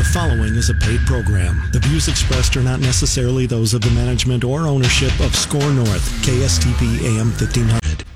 [0.00, 1.60] The following is a paid program.
[1.72, 6.24] The views expressed are not necessarily those of the management or ownership of SKOR North,
[6.24, 8.06] KSTP AM 1500.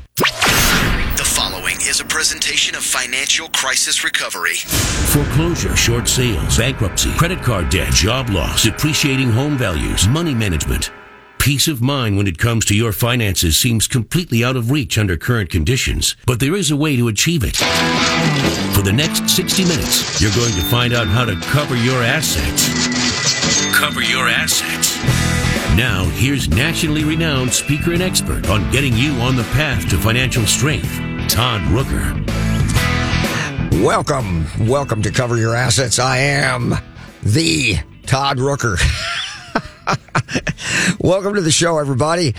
[1.19, 4.57] The following is a presentation of financial crisis recovery.
[5.13, 10.91] Foreclosure, short sales, bankruptcy, credit card debt, job loss, depreciating home values, money management.
[11.45, 15.15] Peace of mind when it comes to your finances seems completely out of reach under
[15.19, 17.57] current conditions, but there is a way to achieve it.
[18.75, 22.71] For the next 60 minutes, you're going to find out how to cover your assets.
[23.77, 24.97] Cover your assets.
[25.77, 30.47] Now, here's nationally renowned speaker and expert on getting you on the path to financial
[30.47, 32.25] strength, Todd Rooker.
[33.85, 35.99] Welcome, welcome to Cover Your Assets.
[35.99, 36.75] I am
[37.23, 38.81] the Todd Rooker.
[41.01, 42.35] welcome to the show, everybody.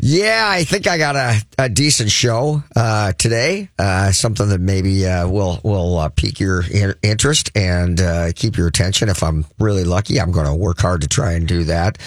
[0.00, 3.68] Yeah, I think I got a, a decent show uh, today.
[3.78, 8.56] Uh, something that maybe uh, will will uh, pique your in- interest and uh, keep
[8.56, 9.08] your attention.
[9.08, 11.98] If I'm really lucky, I'm going to work hard to try and do that.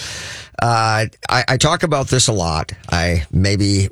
[0.60, 2.72] Uh, I, I talk about this a lot.
[2.90, 3.90] I maybe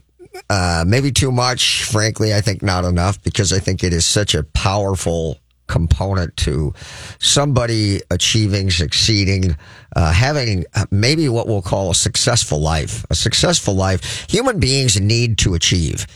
[0.87, 1.85] maybe too much.
[1.85, 5.39] Frankly, I think not enough because I think it is such a powerful
[5.71, 6.75] component to
[7.19, 9.57] somebody achieving, succeeding,
[9.97, 13.07] uh, having maybe what we'll call a successful life.
[13.11, 14.27] A successful life.
[14.29, 16.07] Human beings need to achieve.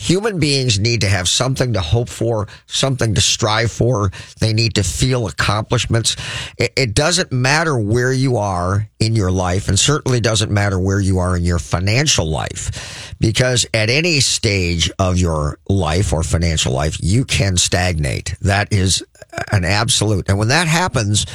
[0.00, 4.10] Human beings need to have something to hope for, something to strive for.
[4.40, 6.16] They need to feel accomplishments.
[6.56, 11.00] It, it, doesn't matter where you are in your life and certainly doesn't matter where
[11.00, 16.72] you are in your financial life because at any stage of your life or financial
[16.72, 18.36] life, you can stagnate.
[18.40, 19.04] That is
[19.52, 20.30] an absolute.
[20.30, 21.26] And when that happens,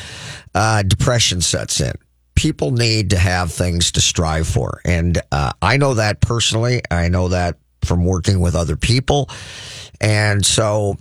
[0.55, 1.93] uh, depression sets in
[2.33, 4.81] people need to have things to strive for.
[4.83, 6.81] And uh, I know that personally.
[6.91, 9.29] I know that from working with other people.
[10.01, 10.97] And so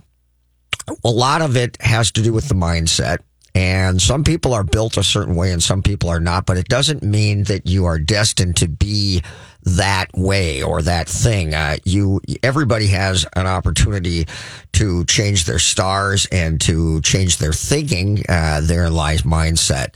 [1.03, 3.19] a lot of it has to do with the mindset.
[3.53, 6.67] And some people are built a certain way and some people are not, but it
[6.67, 9.23] doesn't mean that you are destined to be
[9.63, 11.53] that way or that thing.
[11.53, 14.27] Uh, you, everybody has an opportunity
[14.73, 18.23] to change their stars and to change their thinking.
[18.27, 19.95] Uh, therein lies mindset.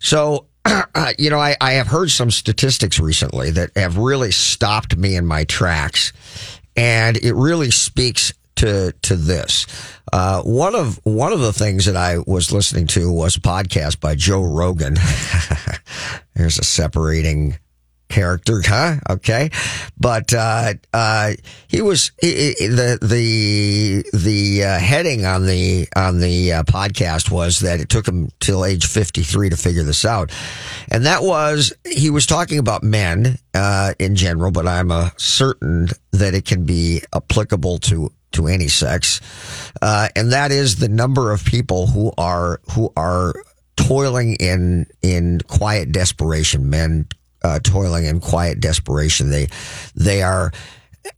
[0.00, 0.46] So
[1.18, 5.26] you know, I, I have heard some statistics recently that have really stopped me in
[5.26, 6.12] my tracks,
[6.76, 9.66] and it really speaks to to this.
[10.12, 14.00] Uh, one of one of the things that I was listening to was a podcast
[14.00, 14.96] by Joe Rogan.
[16.34, 17.58] There's a separating
[18.14, 18.94] character, huh?
[19.10, 19.50] Okay,
[19.98, 21.32] but uh, uh,
[21.66, 27.30] he was he, he, the the the uh, heading on the on the uh, podcast
[27.30, 30.30] was that it took him till age fifty three to figure this out,
[30.92, 35.88] and that was he was talking about men uh, in general, but I'm uh, certain
[36.12, 39.20] that it can be applicable to to any sex,
[39.82, 43.34] and that is the number of people who are who are
[43.76, 47.08] toiling in in quiet desperation, men
[47.44, 49.30] uh, toiling in quiet desperation.
[49.30, 49.48] They
[49.94, 50.52] they are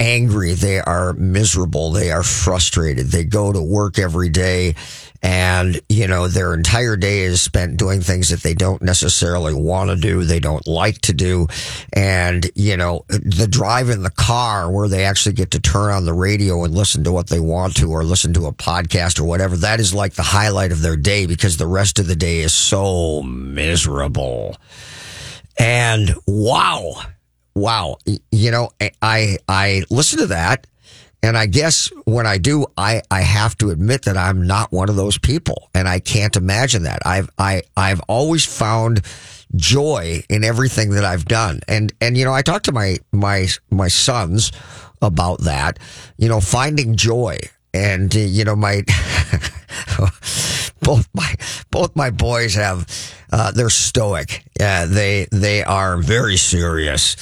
[0.00, 0.52] angry.
[0.52, 1.92] They are miserable.
[1.92, 3.06] They are frustrated.
[3.06, 4.74] They go to work every day
[5.22, 9.90] and, you know, their entire day is spent doing things that they don't necessarily want
[9.90, 10.24] to do.
[10.24, 11.48] They don't like to do.
[11.92, 16.04] And, you know, the drive in the car where they actually get to turn on
[16.04, 19.24] the radio and listen to what they want to or listen to a podcast or
[19.24, 19.56] whatever.
[19.56, 22.54] That is like the highlight of their day because the rest of the day is
[22.54, 24.56] so miserable.
[25.58, 27.02] And wow,
[27.54, 27.96] wow,
[28.30, 28.70] you know,
[29.02, 30.66] I, I listen to that.
[31.22, 34.88] And I guess when I do, I, I have to admit that I'm not one
[34.88, 37.00] of those people and I can't imagine that.
[37.04, 39.00] I've, I, I've always found
[39.56, 41.60] joy in everything that I've done.
[41.66, 44.52] And, and, you know, I talk to my, my, my sons
[45.02, 45.78] about that,
[46.16, 47.38] you know, finding joy
[47.74, 48.82] and, you know, my,
[50.80, 51.34] both my
[51.70, 52.86] both my boys have
[53.32, 54.44] uh, they're stoic.
[54.58, 57.16] Yeah, they they are very serious,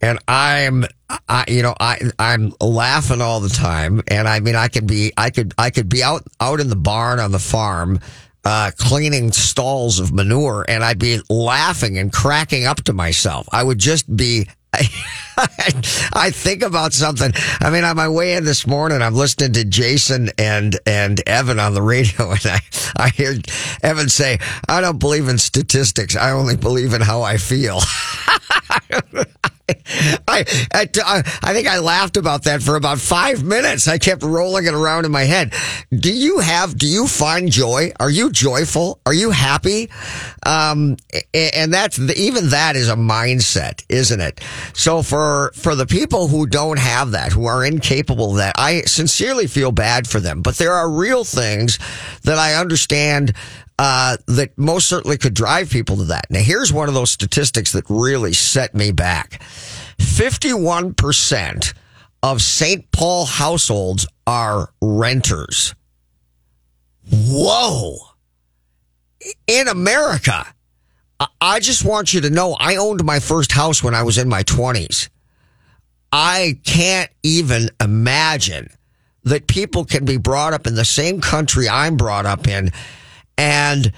[0.00, 0.84] and I'm
[1.28, 5.12] I you know I I'm laughing all the time, and I mean I could be
[5.16, 8.00] I could I could be out out in the barn on the farm.
[8.44, 13.48] Uh, cleaning stalls of manure and I'd be laughing and cracking up to myself.
[13.52, 17.32] I would just be I think about something.
[17.60, 21.58] I mean, on my way in this morning, I'm listening to Jason and and Evan
[21.58, 22.60] on the radio, and I
[22.96, 23.34] I hear
[23.82, 24.38] Evan say,
[24.68, 26.16] "I don't believe in statistics.
[26.16, 27.80] I only believe in how I feel."
[30.28, 30.44] I,
[30.74, 30.88] I,
[31.42, 33.88] I think I laughed about that for about five minutes.
[33.88, 35.54] I kept rolling it around in my head.
[35.90, 37.92] Do you have, do you find joy?
[38.00, 39.00] Are you joyful?
[39.06, 39.90] Are you happy?
[40.44, 40.96] Um,
[41.32, 44.40] and that's, even that is a mindset, isn't it?
[44.74, 48.82] So for, for the people who don't have that, who are incapable of that, I
[48.82, 50.42] sincerely feel bad for them.
[50.42, 51.78] But there are real things
[52.24, 53.32] that I understand
[53.78, 56.26] uh, that most certainly could drive people to that.
[56.30, 59.42] Now, here's one of those statistics that really set me back
[59.98, 61.74] 51%
[62.22, 62.90] of St.
[62.92, 65.74] Paul households are renters.
[67.10, 67.96] Whoa.
[69.46, 70.46] In America,
[71.40, 74.28] I- just want you to know I owned my first house when I was in
[74.28, 75.08] my 20s.
[76.10, 78.68] I can't even imagine
[79.24, 82.70] that people can be brought up in the same country I'm brought up in
[83.38, 83.92] and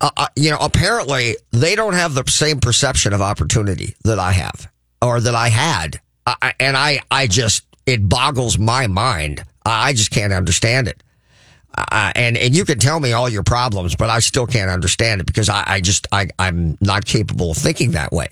[0.00, 4.32] uh, uh, you know apparently they don't have the same perception of opportunity that I
[4.32, 4.70] have
[5.02, 10.10] or that I had I, and I I just it boggles my mind I just
[10.10, 11.02] can't understand it
[11.76, 15.20] uh, and and you can tell me all your problems, but I still can't understand
[15.20, 18.28] it because I, I just I I'm not capable of thinking that way.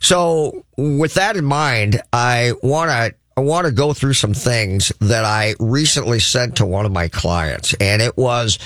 [0.00, 3.14] So with that in mind, I want to.
[3.38, 7.08] I want to go through some things that I recently sent to one of my
[7.08, 8.58] clients, and it was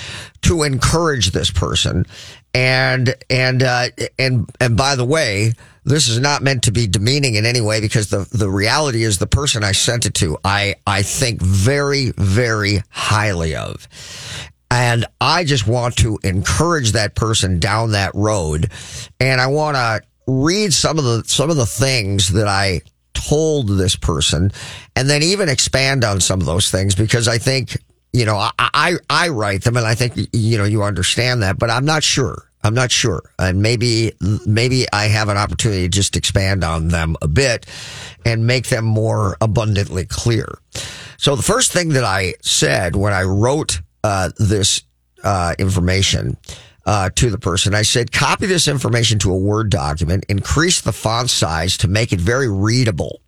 [0.43, 2.05] to encourage this person.
[2.53, 3.87] And and uh,
[4.17, 5.53] and and by the way,
[5.83, 9.17] this is not meant to be demeaning in any way because the the reality is
[9.17, 13.87] the person I sent it to, I I think very very highly of.
[14.69, 18.71] And I just want to encourage that person down that road.
[19.19, 22.81] And I want to read some of the, some of the things that I
[23.27, 24.51] told this person
[24.95, 27.77] and then even expand on some of those things because I think,
[28.13, 31.57] you know, I, I, I write them and I think, you know, you understand that,
[31.59, 32.47] but I'm not sure.
[32.63, 33.23] I'm not sure.
[33.39, 34.13] And maybe,
[34.45, 37.65] maybe I have an opportunity to just expand on them a bit
[38.23, 40.59] and make them more abundantly clear.
[41.17, 44.83] So the first thing that I said when I wrote uh, this
[45.23, 46.37] uh, information
[46.85, 50.91] uh, to the person, I said, copy this information to a Word document, increase the
[50.91, 53.21] font size to make it very readable.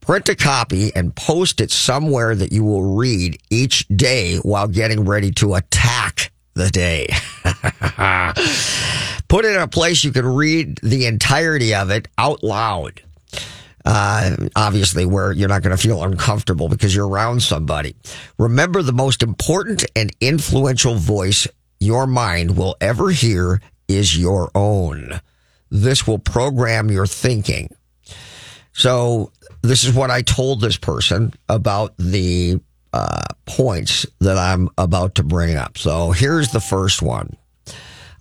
[0.00, 5.04] Print a copy and post it somewhere that you will read each day while getting
[5.04, 7.06] ready to attack the day.
[9.28, 13.00] Put it in a place you can read the entirety of it out loud.
[13.84, 17.96] Uh, obviously where you're not going to feel uncomfortable because you're around somebody.
[18.38, 21.48] Remember the most important and influential voice
[21.82, 25.20] your mind will ever hear is your own.
[25.70, 27.74] This will program your thinking.
[28.72, 29.32] So
[29.62, 32.60] this is what I told this person about the
[32.92, 35.76] uh, points that I'm about to bring up.
[35.76, 37.36] So here's the first one.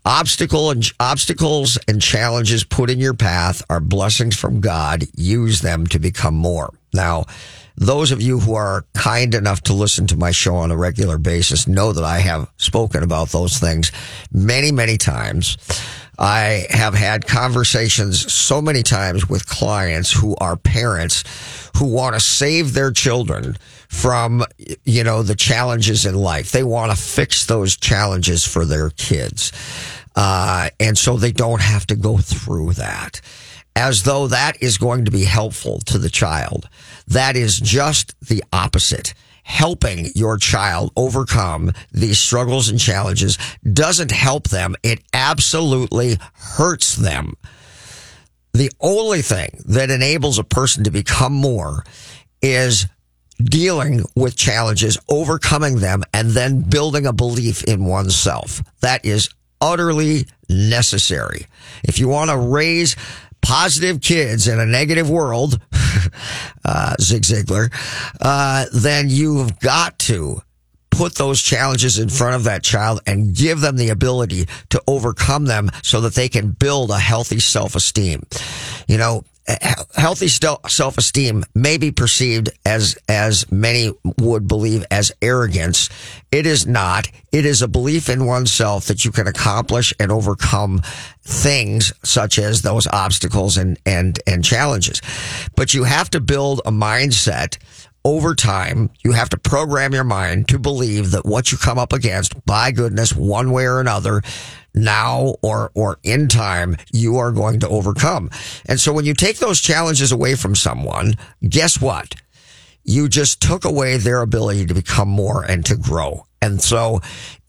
[0.04, 5.04] Obstacle and obstacles and challenges put in your path are blessings from God.
[5.16, 6.74] Use them to become more.
[6.94, 7.26] Now,
[7.82, 11.18] those of you who are kind enough to listen to my show on a regular
[11.18, 13.92] basis know that I have spoken about those things
[14.32, 15.58] many, many times.
[16.20, 21.24] I have had conversations so many times with clients who are parents
[21.76, 23.58] who want to save their children
[23.90, 24.46] from,
[24.84, 26.52] you know, the challenges in life.
[26.52, 29.52] They want to fix those challenges for their kids.
[30.16, 33.22] Uh, and so they don't have to go through that
[33.76, 36.70] as though that is going to be helpful to the child.
[37.12, 39.14] That is just the opposite.
[39.44, 43.38] Helping your child overcome these struggles and challenges
[43.74, 44.76] doesn't help them.
[44.82, 47.34] It absolutely hurts them.
[48.54, 51.84] The only thing that enables a person to become more
[52.42, 52.88] is
[53.44, 58.62] dealing with challenges, overcoming them, and then building a belief in oneself.
[58.80, 59.30] That is
[59.60, 61.48] utterly necessary.
[61.84, 62.96] If you want to raise
[63.42, 65.60] positive kids in a negative world,
[66.66, 67.72] uh, Zig Ziglar,
[68.22, 70.42] uh, then you've got to
[70.92, 75.46] put those challenges in front of that child and give them the ability to overcome
[75.46, 78.22] them so that they can build a healthy self-esteem.
[78.88, 85.90] You know, Uh, healthy self-esteem may be perceived as as many would believe as arrogance.
[86.32, 87.08] It is not.
[87.32, 90.82] It is a belief in oneself that you can accomplish and overcome
[91.22, 95.02] things such as those obstacles and and and challenges.
[95.56, 97.58] But you have to build a mindset
[98.04, 101.94] over time, you have to program your mind to believe that what you come up
[101.94, 104.24] against, by goodness, one way or another,
[104.74, 108.30] now or, or in time, you are going to overcome.
[108.66, 111.16] And so when you take those challenges away from someone,
[111.48, 112.16] guess what?
[112.84, 116.26] You just took away their ability to become more and to grow.
[116.44, 117.02] And so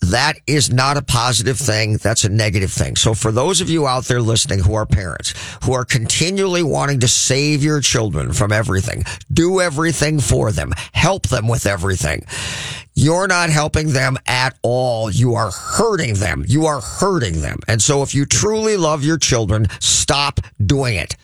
[0.03, 1.97] that is not a positive thing.
[1.97, 2.97] That's a negative thing.
[2.97, 5.33] So for those of you out there listening who are parents,
[5.65, 11.29] who are continually wanting to save your children from everything, do everything for them, help
[11.29, 12.27] them with everything.
[12.95, 15.11] You're not helping them at all.
[15.11, 16.45] You are hurting them.
[16.47, 17.59] You are hurting them.
[17.67, 21.17] And so if you truly love your children, stop doing it.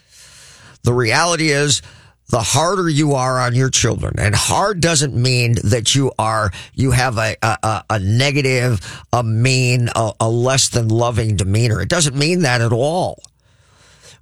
[0.83, 1.83] The reality is
[2.29, 4.15] the harder you are on your children.
[4.19, 9.89] And hard doesn't mean that you are, you have a, a, a negative, a mean,
[9.95, 11.81] a, a less than loving demeanor.
[11.81, 13.23] It doesn't mean that at all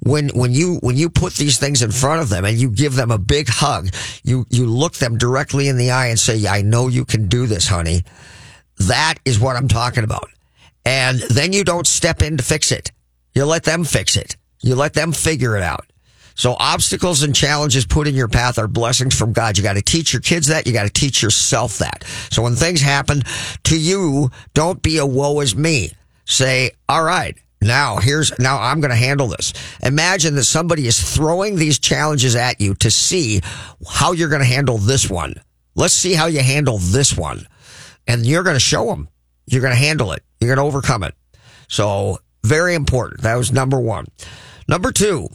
[0.00, 2.94] when when you when you put these things in front of them and you give
[2.94, 3.88] them a big hug,
[4.22, 7.46] you you look them directly in the eye and say, "I know you can do
[7.46, 8.04] this, honey."
[8.78, 10.28] That is what I'm talking about.
[10.84, 12.92] And then you don't step in to fix it.
[13.34, 14.36] You let them fix it.
[14.62, 15.86] You let them figure it out.
[16.36, 19.56] So obstacles and challenges put in your path are blessings from God.
[19.56, 20.66] You got to teach your kids that.
[20.66, 22.04] You got to teach yourself that.
[22.30, 23.22] So when things happen
[23.64, 25.92] to you, don't be a woe is me.
[26.26, 29.52] Say, all right, now here's, now I'm going to handle this.
[29.82, 33.40] Imagine that somebody is throwing these challenges at you to see
[33.88, 35.34] how you're going to handle this one.
[35.74, 37.46] Let's see how you handle this one.
[38.06, 39.08] And you're going to show them.
[39.46, 40.22] You're going to handle it.
[40.40, 41.14] You're going to overcome it.
[41.68, 43.22] So very important.
[43.22, 44.06] That was number one.
[44.68, 45.28] Number two,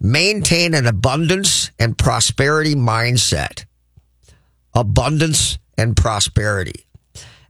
[0.00, 3.64] maintain an abundance and prosperity mindset.
[4.74, 6.86] Abundance and prosperity.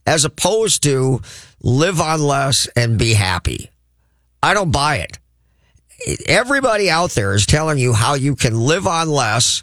[0.06, 1.20] As opposed to
[1.62, 3.69] live on less and be happy.
[4.42, 5.18] I don't buy it.
[6.26, 9.62] Everybody out there is telling you how you can live on less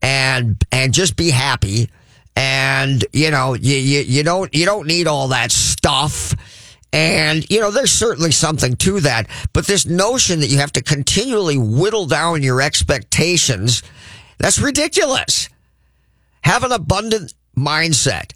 [0.00, 1.90] and, and just be happy.
[2.36, 6.34] And, you know, you, you, you don't, you don't need all that stuff.
[6.92, 10.82] And, you know, there's certainly something to that, but this notion that you have to
[10.82, 13.82] continually whittle down your expectations,
[14.38, 15.48] that's ridiculous.
[16.42, 18.32] Have an abundant mindset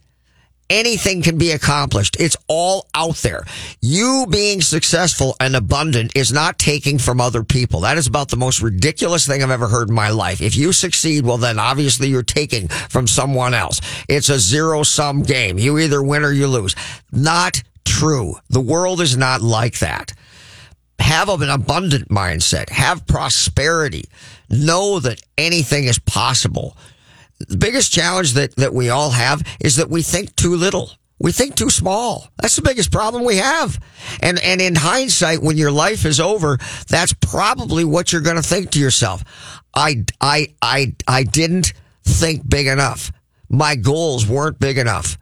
[0.71, 2.17] anything can be accomplished.
[2.19, 3.45] It's all out there.
[3.81, 7.81] You being successful and abundant is not taking from other people.
[7.81, 10.41] That is about the most ridiculous thing I've ever heard in my life.
[10.41, 13.81] If you succeed, well, then obviously you're taking from someone else.
[14.09, 15.59] It's a zero sum game.
[15.59, 16.75] You either win or you lose.
[17.13, 18.35] Not true.
[18.51, 20.13] The world is not like that.
[20.99, 22.71] Have an abundant mindset.
[22.71, 24.05] Have prosperity.
[24.49, 26.77] Know that anything is possible
[27.38, 30.90] the biggest challenge that, that we all have is that we think too little.
[31.19, 32.28] We think too small.
[32.40, 33.81] That's the biggest problem we have.
[34.21, 38.43] And, and in hindsight, when your life is over, that's probably what you're going to
[38.43, 39.25] think to yourself.
[39.75, 41.73] I, I, I, I didn't
[42.05, 43.12] think big enough.
[43.49, 45.16] My goals weren't big enough.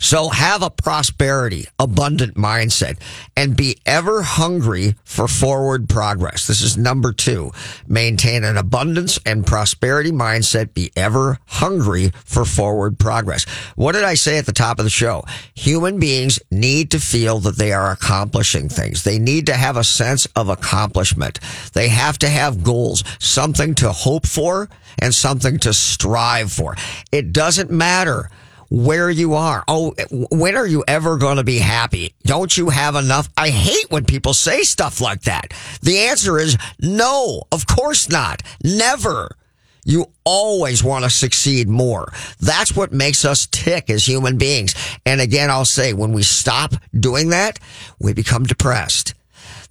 [0.00, 2.98] So have a prosperity, abundant mindset
[3.36, 6.46] and be ever hungry for forward progress.
[6.46, 7.52] This is number two.
[7.86, 10.72] Maintain an abundance and prosperity mindset.
[10.72, 13.44] Be ever hungry for forward progress.
[13.76, 15.22] What did I say at the top of the show?
[15.54, 19.04] Human beings need to feel that they are accomplishing things.
[19.04, 21.40] They need to have a sense of accomplishment.
[21.74, 26.74] They have to have goals, something to hope for and something to strive for.
[27.12, 28.30] It doesn't matter
[28.70, 29.64] where you are.
[29.68, 29.94] Oh,
[30.30, 32.14] when are you ever going to be happy?
[32.22, 33.28] Don't you have enough?
[33.36, 35.52] I hate when people say stuff like that.
[35.82, 38.42] The answer is no, of course not.
[38.62, 39.36] Never.
[39.84, 42.12] You always want to succeed more.
[42.38, 44.74] That's what makes us tick as human beings.
[45.04, 47.58] And again, I'll say when we stop doing that,
[47.98, 49.14] we become depressed.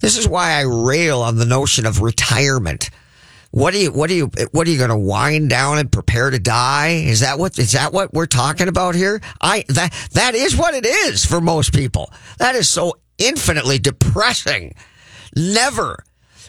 [0.00, 2.90] This is why I rail on the notion of retirement.
[3.50, 6.30] What are you, what are you, what are you going to wind down and prepare
[6.30, 7.02] to die?
[7.04, 9.20] Is that what, is that what we're talking about here?
[9.40, 12.12] I, that, that is what it is for most people.
[12.38, 14.74] That is so infinitely depressing.
[15.36, 16.04] Never.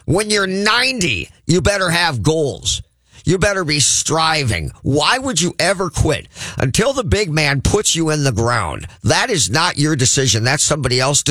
[0.06, 2.82] When you're 90, you better have goals.
[3.24, 4.72] You better be striving.
[4.82, 6.28] Why would you ever quit
[6.58, 8.88] until the big man puts you in the ground?
[9.04, 10.44] That is not your decision.
[10.44, 11.24] That's somebody else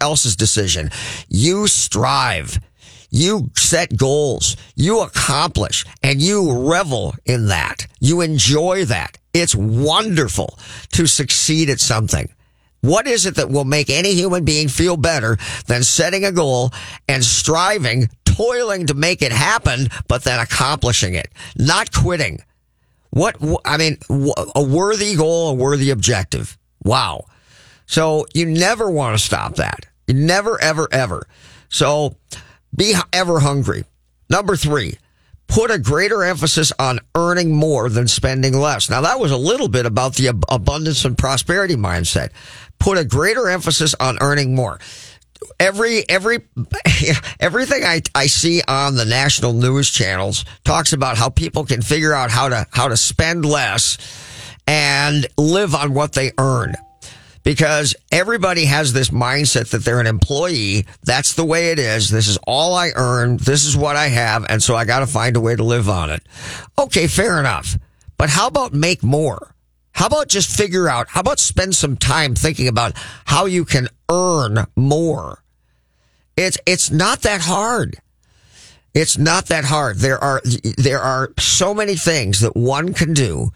[0.00, 0.90] else's decision.
[1.28, 2.58] You strive.
[3.10, 7.86] You set goals, you accomplish, and you revel in that.
[8.00, 9.18] You enjoy that.
[9.32, 10.58] It's wonderful
[10.92, 12.28] to succeed at something.
[12.80, 16.70] What is it that will make any human being feel better than setting a goal
[17.08, 22.42] and striving, toiling to make it happen, but then accomplishing it, not quitting?
[23.10, 23.98] What, I mean,
[24.54, 26.56] a worthy goal, a worthy objective.
[26.84, 27.24] Wow.
[27.86, 29.86] So you never want to stop that.
[30.06, 31.26] You never, ever, ever.
[31.68, 32.16] So
[32.76, 33.84] be ever hungry.
[34.28, 34.98] Number three,
[35.48, 38.90] put a greater emphasis on earning more than spending less.
[38.90, 42.30] Now that was a little bit about the ab- abundance and prosperity mindset.
[42.78, 44.78] Put a greater emphasis on earning more.
[45.60, 46.40] Every, every,
[47.40, 52.12] everything I, I see on the national news channels talks about how people can figure
[52.12, 53.98] out how to, how to spend less
[54.66, 56.74] and live on what they earn
[57.46, 60.84] because everybody has this mindset that they're an employee.
[61.04, 62.10] That's the way it is.
[62.10, 63.36] This is all I earn.
[63.36, 64.44] This is what I have.
[64.48, 66.24] And so I got to find a way to live on it.
[66.76, 67.78] Okay, fair enough.
[68.18, 69.54] But how about make more?
[69.92, 72.94] How about just figure out, how about spend some time thinking about
[73.26, 75.44] how you can earn more?
[76.36, 77.96] It's, it's not that hard.
[78.92, 79.98] It's not that hard.
[79.98, 80.40] There are
[80.78, 83.52] there are so many things that one can do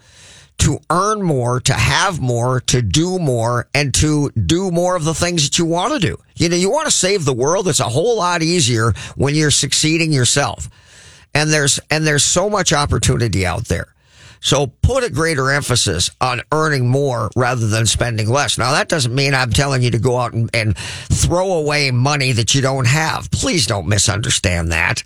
[0.61, 5.13] to earn more, to have more, to do more, and to do more of the
[5.15, 6.15] things that you want to do.
[6.35, 7.67] You know, you want to save the world.
[7.67, 10.69] It's a whole lot easier when you're succeeding yourself.
[11.33, 13.95] And there's, and there's so much opportunity out there.
[14.39, 18.59] So put a greater emphasis on earning more rather than spending less.
[18.59, 22.33] Now that doesn't mean I'm telling you to go out and, and throw away money
[22.33, 23.31] that you don't have.
[23.31, 25.01] Please don't misunderstand that.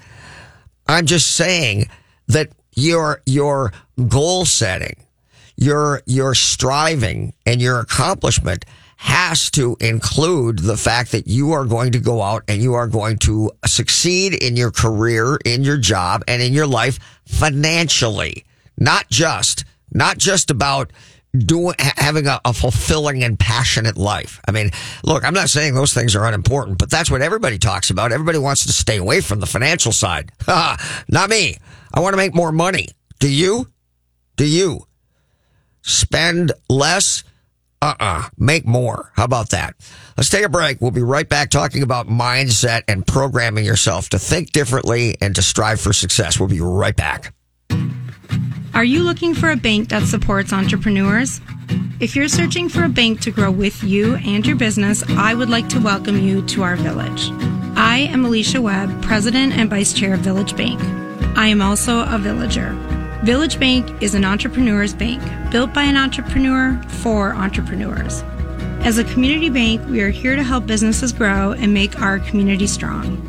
[0.85, 1.89] I'm just saying
[2.27, 3.71] that your, your
[4.07, 4.95] goal setting,
[5.57, 8.65] your your striving and your accomplishment
[8.97, 12.87] has to include the fact that you are going to go out and you are
[12.87, 18.45] going to succeed in your career, in your job, and in your life financially.
[18.77, 20.91] Not just, not just about
[21.37, 24.39] doing, having a, a, fulfilling and passionate life.
[24.47, 24.71] I mean,
[25.03, 28.11] look, I'm not saying those things are unimportant, but that's what everybody talks about.
[28.11, 30.31] Everybody wants to stay away from the financial side.
[30.47, 31.57] not me.
[31.93, 32.89] I want to make more money.
[33.19, 33.67] Do you?
[34.37, 34.85] Do you?
[35.85, 37.23] Spend less.
[37.81, 38.29] Uh-uh.
[38.37, 39.11] Make more.
[39.15, 39.75] How about that?
[40.17, 40.81] Let's take a break.
[40.81, 45.41] We'll be right back talking about mindset and programming yourself to think differently and to
[45.41, 46.39] strive for success.
[46.39, 47.33] We'll be right back.
[48.73, 51.39] Are you looking for a bank that supports entrepreneurs?
[51.99, 55.49] If you're searching for a bank to grow with you and your business, I would
[55.49, 57.29] like to welcome you to our village.
[57.77, 60.81] I am Alicia Webb, President and Vice Chair of Village Bank.
[61.37, 62.73] I am also a villager.
[63.25, 65.19] Village Bank is an entrepreneur's bank,
[65.51, 68.21] built by an entrepreneur for entrepreneurs.
[68.85, 72.67] As a community bank, we are here to help businesses grow and make our community
[72.67, 73.19] strong.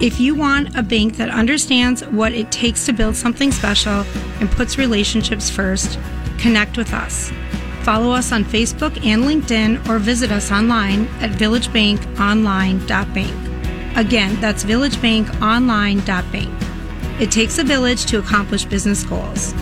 [0.00, 4.04] If you want a bank that understands what it takes to build something special
[4.38, 5.98] and puts relationships first,
[6.38, 7.32] connect with us.
[7.82, 13.96] Follow us on Facebook and LinkedIn or visit us online at villagebankonline.bank.
[13.96, 16.69] Again, that's villagebankonline.bank.
[17.20, 19.52] It takes a village to accomplish business goals.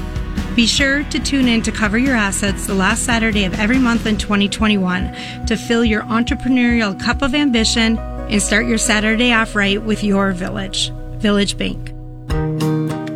[0.54, 4.06] Be sure to tune in to Cover Your Assets the last Saturday of every month
[4.06, 5.12] in 2021
[5.46, 10.30] to fill your entrepreneurial cup of ambition and start your Saturday off right with your
[10.30, 10.90] village.
[11.16, 11.92] Village Bank.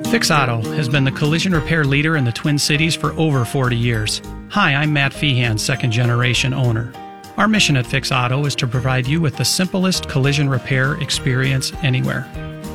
[0.08, 3.76] Fix Auto has been the collision repair leader in the Twin Cities for over 40
[3.76, 4.20] years.
[4.50, 6.92] Hi, I'm Matt Feehan, second generation owner.
[7.36, 11.72] Our mission at Fix Auto is to provide you with the simplest collision repair experience
[11.84, 12.28] anywhere.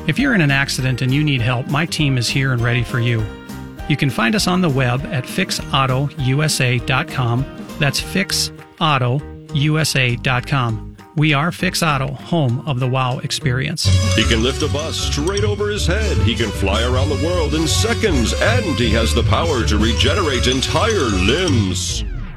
[0.07, 2.81] If you're in an accident and you need help, my team is here and ready
[2.81, 3.21] for you.
[3.89, 7.65] You can find us on the web at fixautousa.com.
[7.77, 10.97] That's fixautousa.com.
[11.17, 13.85] We are Fix Auto, home of the WOW experience.
[14.15, 16.15] He can lift a bus straight over his head.
[16.19, 20.47] He can fly around the world in seconds, and he has the power to regenerate
[20.47, 22.05] entire limbs.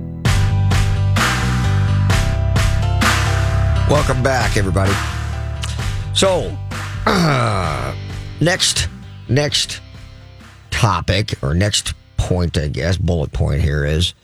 [3.88, 4.92] Welcome back, everybody.
[6.16, 6.58] So,
[7.06, 7.96] uh,
[8.42, 8.90] next,
[9.30, 9.80] next
[10.72, 14.16] topic or next point, I guess, bullet point here is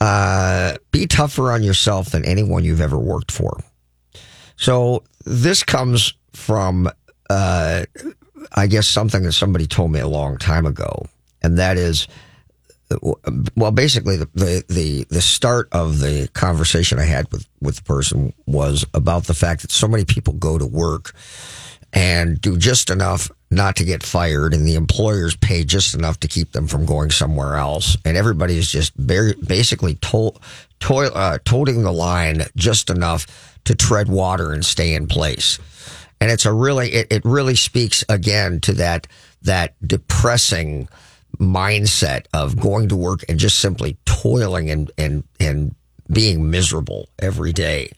[0.00, 3.60] uh, be tougher on yourself than anyone you've ever worked for.
[4.56, 6.88] So, this comes from,
[7.28, 7.84] uh,
[8.54, 11.04] I guess, something that somebody told me a long time ago,
[11.42, 12.08] and that is
[13.56, 17.82] well, basically, the, the, the the start of the conversation I had with with the
[17.82, 21.14] person was about the fact that so many people go to work
[21.92, 26.28] and do just enough not to get fired, and the employers pay just enough to
[26.28, 27.96] keep them from going somewhere else.
[28.04, 30.32] And everybody is just basically to,
[30.80, 35.58] to, uh, toting the line just enough to tread water and stay in place.
[36.20, 39.08] And it's a really, it, it really speaks again to that,
[39.42, 40.88] that depressing
[41.40, 45.74] mindset of going to work and just simply toiling and, and, and
[46.12, 47.90] being miserable every day.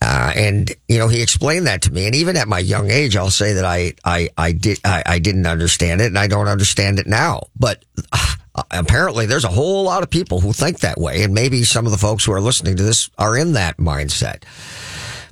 [0.00, 2.06] Uh, and you know, he explained that to me.
[2.06, 5.18] And even at my young age, I'll say that I, I, I did, I, I
[5.20, 7.44] didn't understand it and I don't understand it now.
[7.56, 8.34] But uh,
[8.72, 11.22] apparently there's a whole lot of people who think that way.
[11.22, 14.42] And maybe some of the folks who are listening to this are in that mindset.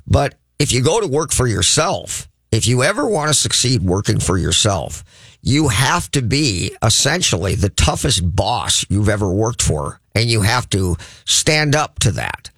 [0.07, 4.19] But if you go to work for yourself, if you ever want to succeed working
[4.19, 5.03] for yourself,
[5.41, 9.99] you have to be essentially the toughest boss you've ever worked for.
[10.13, 12.49] And you have to stand up to that.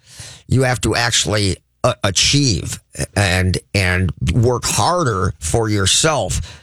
[0.48, 2.80] You have to actually uh, achieve
[3.14, 6.60] and and work harder for yourself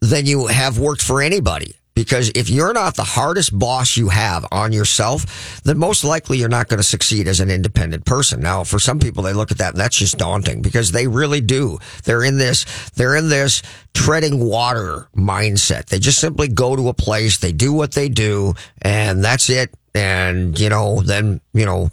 [0.00, 1.74] than you have worked for anybody.
[1.94, 6.48] Because if you're not the hardest boss you have on yourself, then most likely you're
[6.48, 8.40] not going to succeed as an independent person.
[8.40, 11.42] Now, for some people, they look at that and that's just daunting because they really
[11.42, 11.78] do.
[12.04, 15.86] They're in this, they're in this treading water mindset.
[15.86, 19.74] They just simply go to a place, they do what they do, and that's it.
[19.94, 21.90] And, you know, then, you know,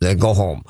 [0.00, 0.62] then go home.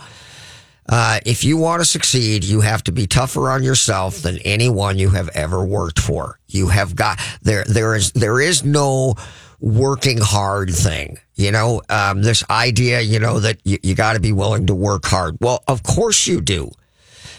[0.88, 4.98] Uh, if you want to succeed, you have to be tougher on yourself than anyone
[4.98, 6.38] you have ever worked for.
[6.46, 7.64] You have got there.
[7.64, 9.14] There is there is no
[9.60, 11.18] working hard thing.
[11.34, 14.74] You know, um, this idea, you know, that you, you got to be willing to
[14.74, 15.36] work hard.
[15.40, 16.70] Well, of course you do.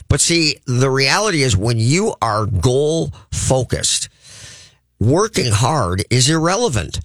[0.07, 4.09] But see, the reality is when you are goal focused,
[4.99, 6.99] working hard is irrelevant.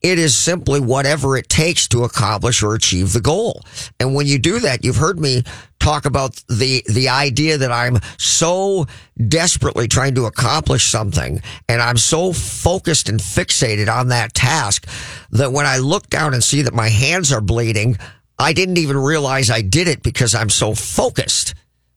[0.00, 3.62] It is simply whatever it takes to accomplish or achieve the goal.
[3.98, 5.42] And when you do that, you've heard me
[5.80, 8.86] talk about the, the idea that I'm so
[9.26, 14.86] desperately trying to accomplish something and I'm so focused and fixated on that task
[15.30, 17.98] that when I look down and see that my hands are bleeding,
[18.38, 21.54] I didn't even realize I did it because I'm so focused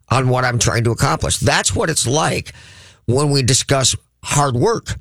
[0.09, 1.37] on what I'm trying to accomplish.
[1.37, 2.53] That's what it's like
[3.05, 4.95] when we discuss hard work.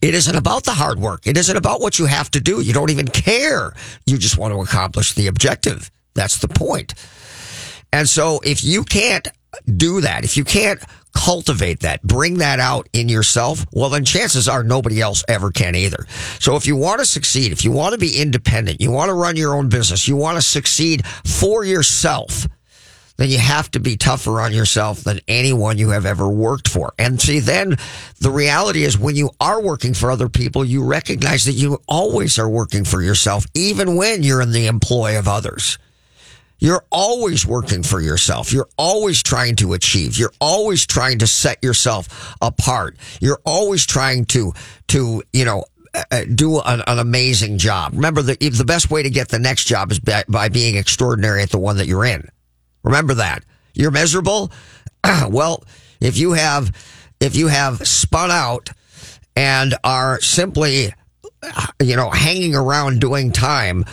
[0.00, 1.26] It isn't about the hard work.
[1.26, 2.60] It isn't about what you have to do.
[2.60, 3.74] You don't even care.
[4.06, 5.90] You just want to accomplish the objective.
[6.14, 6.94] That's the point.
[7.92, 9.26] And so if you can't
[9.76, 10.80] do that, if you can't
[11.14, 15.74] cultivate that, bring that out in yourself, well, then chances are nobody else ever can
[15.74, 16.06] either.
[16.38, 19.14] So if you want to succeed, if you want to be independent, you want to
[19.14, 22.46] run your own business, you want to succeed for yourself,
[23.18, 26.94] then you have to be tougher on yourself than anyone you have ever worked for.
[26.98, 27.76] And see, then
[28.20, 32.38] the reality is when you are working for other people, you recognize that you always
[32.38, 35.78] are working for yourself, even when you're in the employ of others.
[36.60, 38.52] You're always working for yourself.
[38.52, 40.16] You're always trying to achieve.
[40.16, 42.96] You're always trying to set yourself apart.
[43.20, 44.52] You're always trying to,
[44.88, 47.92] to, you know, uh, do an, an, amazing job.
[47.94, 51.42] Remember, the, the best way to get the next job is by, by being extraordinary
[51.42, 52.28] at the one that you're in.
[52.82, 53.44] Remember that.
[53.74, 54.50] You're miserable?
[55.28, 55.64] well,
[56.00, 56.72] if you have,
[57.20, 58.70] if you have spun out
[59.36, 60.92] and are simply,
[61.82, 63.84] you know, hanging around doing time,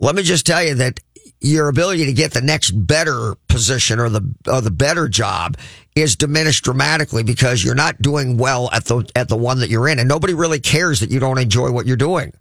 [0.00, 1.00] let me just tell you that
[1.40, 5.56] your ability to get the next better position or the or the better job
[5.94, 9.88] is diminished dramatically because you're not doing well at the at the one that you're
[9.88, 12.32] in and nobody really cares that you don't enjoy what you're doing.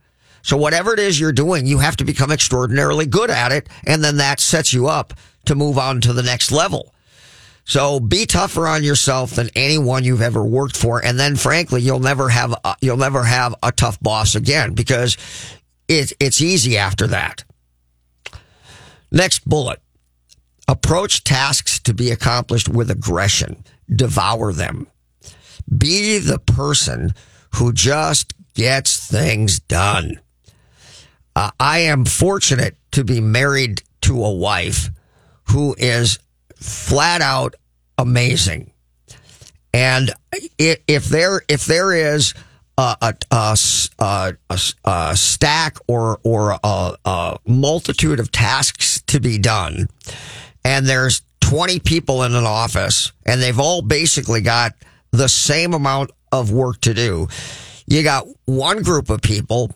[0.42, 4.04] So whatever it is you're doing, you have to become extraordinarily good at it and
[4.04, 5.14] then that sets you up
[5.48, 6.94] to move on to the next level.
[7.66, 12.00] So be tougher on yourself than anyone you've ever worked for and then frankly you'll
[12.00, 15.18] never have a, you'll never have a tough boss again because
[15.90, 17.44] it, it's easy after that.
[19.12, 19.82] Next bullet.
[20.68, 23.64] Approach tasks to be accomplished with aggression.
[23.94, 24.88] Devour them.
[25.76, 27.14] Be the person
[27.56, 30.20] who just gets things done.
[31.36, 34.90] Uh, I am fortunate to be married to a wife
[35.50, 36.20] who is
[36.56, 37.56] flat out
[37.98, 38.72] amazing.
[39.74, 40.12] And
[40.58, 42.34] if there, if there is
[42.78, 43.58] a, a,
[44.00, 49.88] a, a, stack or or a, multitude of tasks to be done,
[50.64, 54.74] and there's 20 people in an office, and they've all basically got
[55.12, 57.28] the same amount of work to do.
[57.88, 59.72] You got one group of people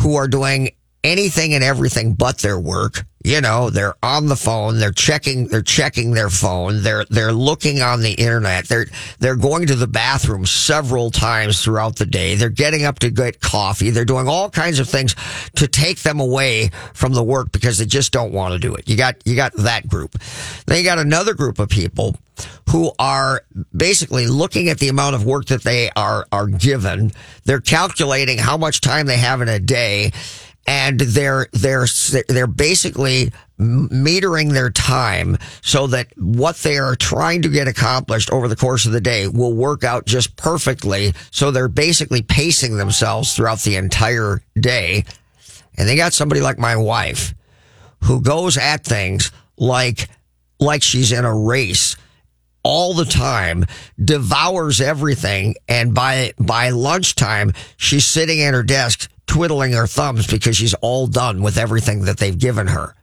[0.00, 0.70] who are doing
[1.04, 3.04] anything and everything but their work.
[3.24, 7.82] You know, they're on the phone, they're checking, they're checking their phone, they're, they're looking
[7.82, 8.86] on the internet, they're,
[9.18, 13.40] they're going to the bathroom several times throughout the day, they're getting up to get
[13.40, 15.16] coffee, they're doing all kinds of things
[15.56, 18.88] to take them away from the work because they just don't want to do it.
[18.88, 20.16] You got, you got that group.
[20.66, 22.16] Then you got another group of people
[22.70, 23.42] who are
[23.76, 27.10] basically looking at the amount of work that they are, are given.
[27.44, 30.12] They're calculating how much time they have in a day
[30.68, 31.86] and they're they're
[32.28, 38.48] they're basically metering their time so that what they are trying to get accomplished over
[38.48, 41.14] the course of the day will work out just perfectly.
[41.30, 45.06] So they're basically pacing themselves throughout the entire day.
[45.78, 47.34] And they got somebody like my wife
[48.04, 50.10] who goes at things like
[50.60, 51.96] like she's in a race
[52.62, 53.64] all the time,
[54.04, 60.56] devours everything, and by by lunchtime she's sitting at her desk twiddling her thumbs because
[60.56, 62.94] she's all done with everything that they've given her.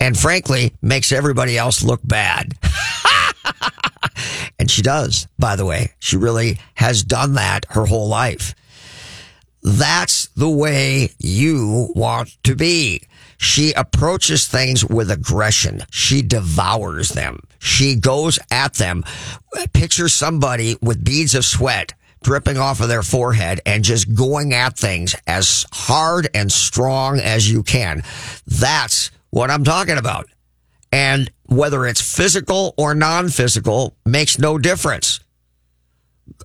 [0.00, 2.54] And frankly, makes everybody else look bad.
[4.58, 5.92] and she does, by the way.
[6.00, 8.56] She really has done that her whole life.
[9.62, 13.02] That's the way you want to be.
[13.38, 15.82] She approaches things with aggression.
[15.90, 17.40] She devours them.
[17.60, 19.04] She goes at them.
[19.72, 24.76] Picture somebody with beads of sweat dripping off of their forehead and just going at
[24.76, 28.02] things as hard and strong as you can.
[28.46, 30.26] That's what I'm talking about.
[30.92, 35.20] And whether it's physical or non physical makes no difference.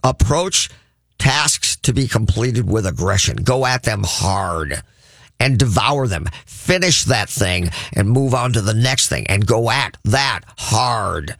[0.03, 0.69] Approach
[1.17, 3.37] tasks to be completed with aggression.
[3.37, 4.81] Go at them hard
[5.39, 6.25] and devour them.
[6.45, 11.35] Finish that thing and move on to the next thing and go at that hard.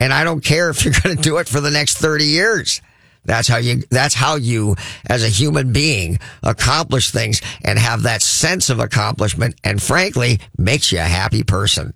[0.00, 2.80] And I don't care if you're going to do it for the next 30 years.
[3.24, 8.22] That's how you, that's how you, as a human being, accomplish things and have that
[8.22, 11.94] sense of accomplishment and frankly, makes you a happy person.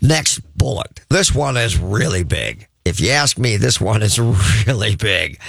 [0.00, 1.00] Next bullet.
[1.08, 2.68] This one is really big.
[2.84, 4.18] If you ask me, this one is
[4.66, 5.40] really big.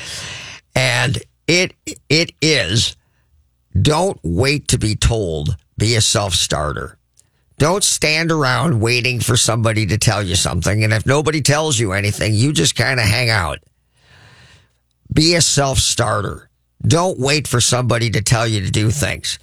[0.76, 1.74] And it,
[2.10, 2.96] it is
[3.80, 6.97] don't wait to be told, be a self starter.
[7.60, 10.84] Don't stand around waiting for somebody to tell you something.
[10.84, 13.60] And if nobody tells you anything, you just kind of hang out.
[15.12, 16.50] Be a self starter.
[16.82, 19.40] Don't wait for somebody to tell you to do things.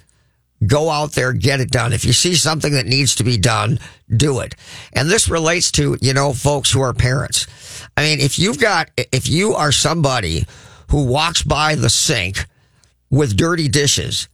[0.65, 1.91] Go out there, get it done.
[1.91, 3.79] If you see something that needs to be done,
[4.15, 4.55] do it.
[4.93, 7.45] And this relates to, you know, folks who are parents.
[7.97, 10.45] I mean, if you've got, if you are somebody
[10.89, 12.45] who walks by the sink
[13.09, 14.29] with dirty dishes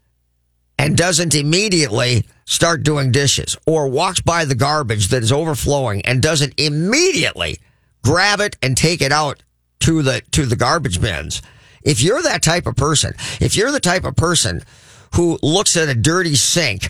[0.81, 6.23] and doesn't immediately start doing dishes or walks by the garbage that is overflowing and
[6.23, 7.59] doesn't immediately
[8.03, 9.43] grab it and take it out
[9.79, 11.43] to the to the garbage bins.
[11.83, 14.63] If you're that type of person, if you're the type of person
[15.13, 16.89] who looks at a dirty sink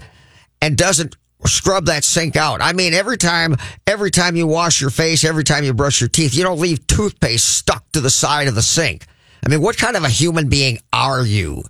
[0.62, 2.62] and doesn't scrub that sink out.
[2.62, 6.08] I mean, every time, every time you wash your face, every time you brush your
[6.08, 9.06] teeth, you don't leave toothpaste stuck to the side of the sink.
[9.46, 11.64] I mean, what kind of a human being are you?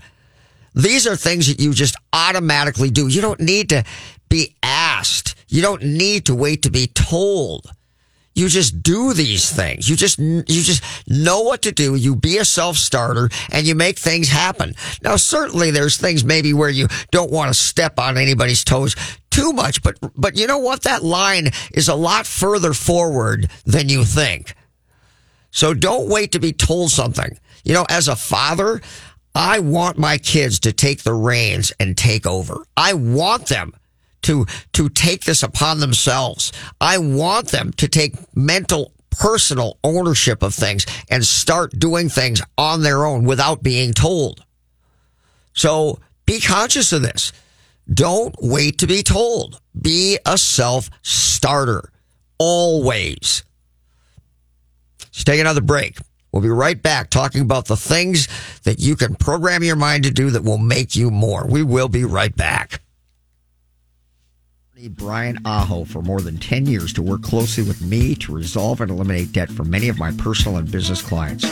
[0.74, 3.08] These are things that you just automatically do.
[3.08, 3.84] You don't need to
[4.30, 5.36] be asked.
[5.48, 7.70] You don't need to wait to be told.
[8.34, 9.90] You just do these things.
[9.90, 11.96] You just, you just know what to do.
[11.96, 14.74] You be a self-starter and you make things happen.
[15.04, 18.96] Now, certainly there's things maybe where you don't want to step on anybody's toes
[19.32, 20.84] too much, but, but you know what?
[20.84, 24.54] That line is a lot further forward than you think.
[25.52, 27.38] So don't wait to be told something.
[27.66, 28.82] You know, as a father,
[29.34, 32.66] I want my kids to take the reins and take over.
[32.76, 33.74] I want them
[34.24, 36.52] to, to take this upon themselves.
[36.80, 42.82] I want them to take mental, personal ownership of things and start doing things on
[42.82, 44.44] their own without being told.
[45.54, 47.34] So be conscious of this.
[47.92, 49.60] Don't wait to be told.
[49.80, 51.92] Be a self starter.
[52.38, 53.44] Always.
[55.00, 55.98] Let's take another break.
[56.32, 58.28] We'll be right back talking about the things
[58.64, 61.46] that you can program your mind to do that will make you more.
[61.46, 62.82] We will be right back.
[64.90, 68.90] Brian Aho for more than 10 years to work closely with me to resolve and
[68.90, 71.46] eliminate debt for many of my personal and business clients.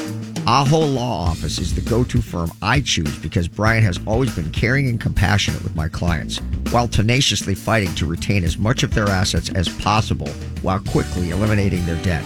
[0.48, 4.50] Aho Law Office is the go to firm I choose because Brian has always been
[4.50, 6.39] caring and compassionate with my clients
[6.72, 10.30] while tenaciously fighting to retain as much of their assets as possible
[10.63, 12.26] while quickly eliminating their debt.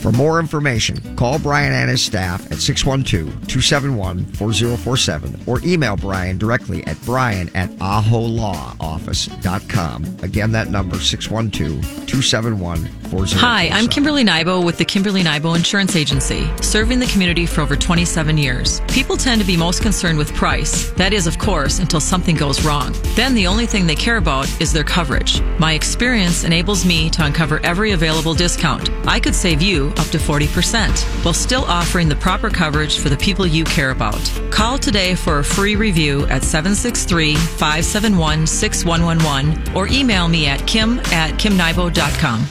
[0.00, 6.96] For more information, call Brian and his staff at 612-271-4047 or email Brian directly at
[7.04, 10.04] brian at aholawoffice.com.
[10.22, 13.36] Again, that number 612-271-4047.
[13.38, 17.74] Hi, I'm Kimberly Nybo with the Kimberly Nybo Insurance Agency, serving the community for over
[17.74, 18.80] 27 years.
[18.86, 20.92] People tend to be most concerned with price.
[20.92, 22.94] That is, of course, until something goes wrong.
[23.16, 25.40] Then the only thing they care about is their coverage.
[25.58, 28.88] My experience enables me to uncover every available discount.
[29.08, 33.16] I could save you up to 40% while still offering the proper coverage for the
[33.16, 34.20] people you care about.
[34.50, 40.98] Call today for a free review at 763 571 6111 or email me at kim
[41.12, 42.46] at kimnybo.com.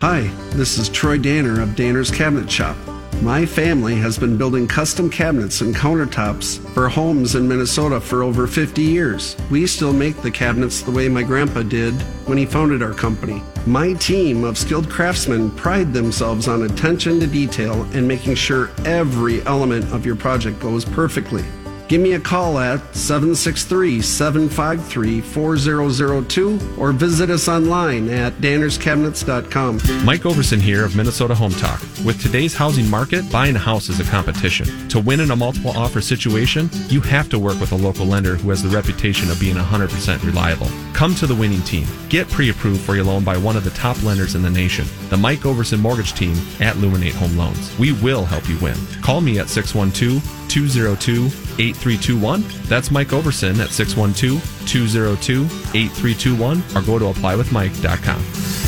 [0.00, 2.76] Hi, this is Troy Danner of Danner's Cabinet Shop.
[3.22, 8.46] My family has been building custom cabinets and countertops for homes in Minnesota for over
[8.46, 9.36] 50 years.
[9.50, 11.94] We still make the cabinets the way my grandpa did
[12.26, 13.42] when he founded our company.
[13.68, 19.42] My team of skilled craftsmen pride themselves on attention to detail and making sure every
[19.42, 21.44] element of your project goes perfectly.
[21.88, 30.04] Give me a call at 763 753 4002 or visit us online at dannerscabinets.com.
[30.04, 31.80] Mike Overson here of Minnesota Home Talk.
[32.04, 34.88] With today's housing market, buying a house is a competition.
[34.90, 38.36] To win in a multiple offer situation, you have to work with a local lender
[38.36, 40.68] who has the reputation of being 100% reliable.
[40.92, 41.86] Come to the winning team.
[42.10, 44.84] Get pre approved for your loan by one of the top lenders in the nation,
[45.08, 47.76] the Mike Overson Mortgage Team at Luminate Home Loans.
[47.78, 48.76] We will help you win.
[49.00, 52.44] Call me at 612 202 8321.
[52.64, 58.67] That's Mike Overson at 612 202 8321 or go to applywithmike.com.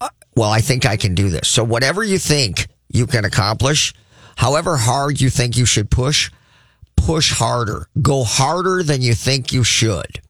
[0.00, 3.94] uh, "Well, I think I can do this." So, whatever you think you can accomplish,
[4.38, 6.30] however hard you think you should push,
[6.96, 7.88] push harder.
[8.00, 10.20] Go harder than you think you should.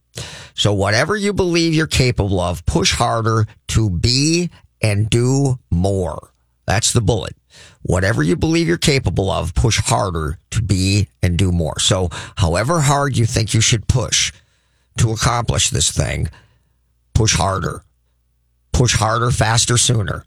[0.55, 4.51] So, whatever you believe you're capable of, push harder to be
[4.83, 6.33] and do more.
[6.66, 7.37] That's the bullet.
[7.83, 11.79] Whatever you believe you're capable of, push harder to be and do more.
[11.79, 14.33] So, however hard you think you should push
[14.99, 16.29] to accomplish this thing,
[17.14, 17.83] push harder.
[18.73, 20.25] Push harder, faster, sooner.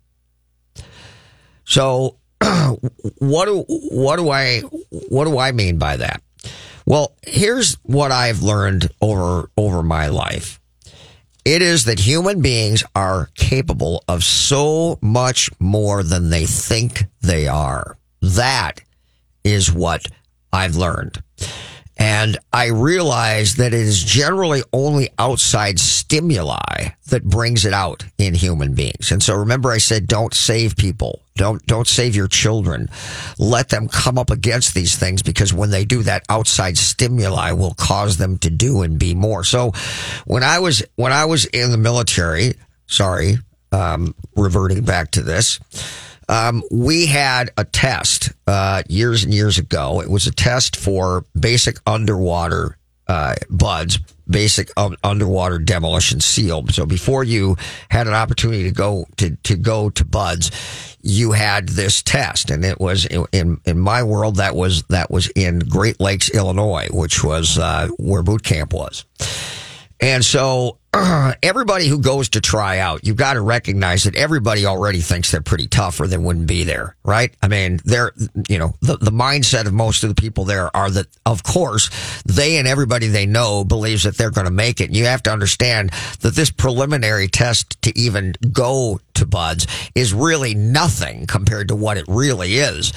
[1.66, 2.18] So,
[3.20, 4.62] what do what do I
[5.10, 6.22] what do I mean by that?
[6.86, 10.60] Well, here's what I've learned over over my life.
[11.44, 17.48] It is that human beings are capable of so much more than they think they
[17.48, 17.98] are.
[18.22, 18.82] That
[19.44, 20.06] is what
[20.54, 21.24] I've learned.
[22.02, 28.34] And I realized that it is generally only outside stimuli that brings it out in
[28.34, 29.12] human beings.
[29.12, 31.22] And so remember I said don't save people.
[31.36, 32.90] Don't don't save your children.
[33.38, 37.76] Let them come up against these things because when they do that outside stimuli will
[37.76, 39.44] cause them to do and be more.
[39.44, 39.72] So
[40.26, 42.56] when I was when I was in the military,
[42.88, 43.38] sorry,
[43.72, 45.60] um, reverting back to this,
[46.32, 50.02] um, we had a test uh, years and years ago.
[50.02, 52.78] It was a test for basic underwater
[53.08, 56.66] uh, BUD/S, basic um, underwater demolition seal.
[56.68, 57.58] So before you
[57.90, 62.64] had an opportunity to go to to go to BUD/S, you had this test, and
[62.64, 67.26] it was in in my world that was that was in Great Lakes, Illinois, which
[67.26, 69.04] was uh, where boot camp was.
[70.02, 70.80] And so
[71.44, 75.42] everybody who goes to try out, you've got to recognize that everybody already thinks they're
[75.42, 77.34] pretty tough or they wouldn't be there, right?
[77.42, 78.12] I mean, they're,
[78.50, 81.90] you know, the, the mindset of most of the people there are that, of course,
[82.26, 84.86] they and everybody they know believes that they're going to make it.
[84.86, 85.92] And you have to understand
[86.22, 91.98] that this preliminary test to even go to BUD/S is really nothing compared to what
[91.98, 92.92] it really is.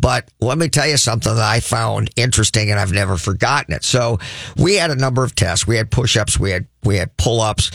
[0.00, 3.84] But let me tell you something that I found interesting and I've never forgotten it.
[3.84, 4.18] So
[4.56, 5.66] we had a number of tests.
[5.66, 7.70] We had push-ups, we had we had pull-ups,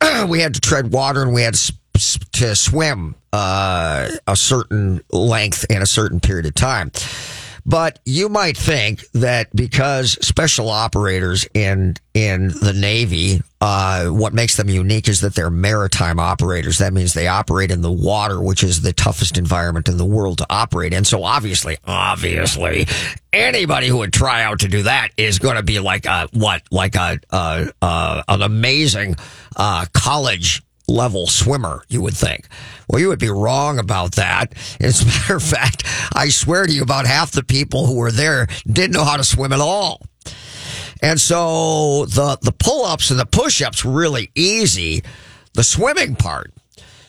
[0.28, 1.72] we had to tread water, and we had to,
[2.32, 6.90] to swim uh, a certain length in a certain period of time.
[7.68, 14.56] But you might think that because special operators in in the Navy, uh, what makes
[14.56, 16.78] them unique is that they're maritime operators.
[16.78, 20.38] That means they operate in the water, which is the toughest environment in the world
[20.38, 21.04] to operate in.
[21.04, 22.86] So obviously, obviously,
[23.32, 26.62] anybody who would try out to do that is going to be like a what,
[26.70, 29.16] like a, a, a an amazing
[29.56, 32.46] uh, college level swimmer, you would think.
[32.88, 34.52] Well, you would be wrong about that.
[34.80, 35.84] As a matter of fact,
[36.14, 39.24] I swear to you, about half the people who were there didn't know how to
[39.24, 40.02] swim at all.
[41.02, 45.02] And so the, the pull ups and the push ups were really easy.
[45.54, 46.52] The swimming part.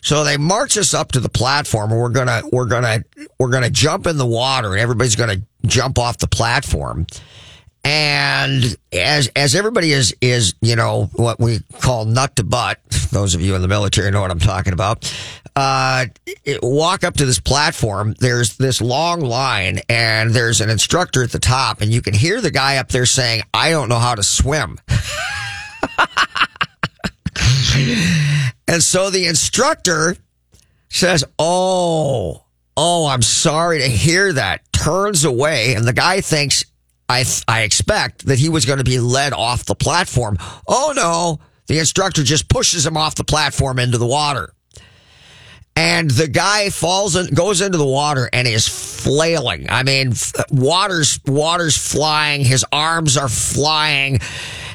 [0.02, 3.04] So they march us up to the platform and we're gonna, we're gonna,
[3.40, 7.08] we're gonna jump in the water and everybody's gonna jump off the platform.
[7.88, 12.82] And as as everybody is is you know what we call nut to butt,
[13.14, 15.10] those of you in the military know what I'm talking about.
[15.56, 16.08] Uh,
[16.62, 18.14] walk up to this platform.
[18.20, 22.42] There's this long line, and there's an instructor at the top, and you can hear
[22.42, 24.80] the guy up there saying, "I don't know how to swim."
[28.68, 30.18] and so the instructor
[30.90, 32.44] says, "Oh,
[32.76, 36.66] oh, I'm sorry to hear that." Turns away, and the guy thinks
[37.10, 40.38] I, I expect that he was going to be led off the platform.
[40.68, 44.54] Oh no, the instructor just pushes him off the platform into the water.
[45.76, 49.68] And the guy falls and goes into the water and is flailing.
[49.70, 50.14] I mean,
[50.50, 52.44] water's, water's flying.
[52.44, 54.20] His arms are flying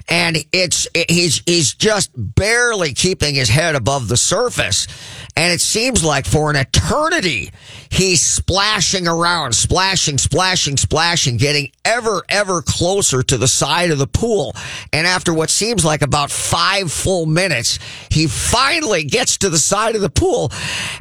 [0.09, 4.87] and it's, he's, he's just barely keeping his head above the surface.
[5.35, 7.51] And it seems like for an eternity,
[7.89, 14.07] he's splashing around, splashing, splashing, splashing, getting ever, ever closer to the side of the
[14.07, 14.55] pool.
[14.93, 17.78] And after what seems like about five full minutes,
[18.11, 20.53] he finally gets to the side of the pool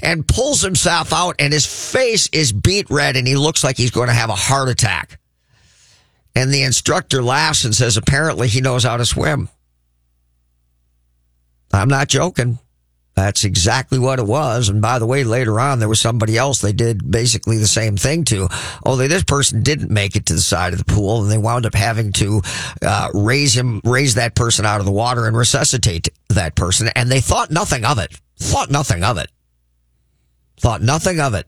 [0.01, 3.91] and pulls himself out and his face is beet red and he looks like he's
[3.91, 5.19] going to have a heart attack.
[6.36, 9.49] And the instructor laughs and says, apparently he knows how to swim.
[11.73, 12.59] I'm not joking.
[13.22, 14.69] That's exactly what it was.
[14.69, 17.95] And by the way, later on, there was somebody else they did basically the same
[17.95, 18.47] thing to.
[18.84, 21.67] Only this person didn't make it to the side of the pool and they wound
[21.67, 22.41] up having to
[22.82, 26.89] uh, raise him, raise that person out of the water and resuscitate that person.
[26.95, 28.19] And they thought nothing of it.
[28.38, 29.30] Thought nothing of it.
[30.57, 31.45] Thought nothing of it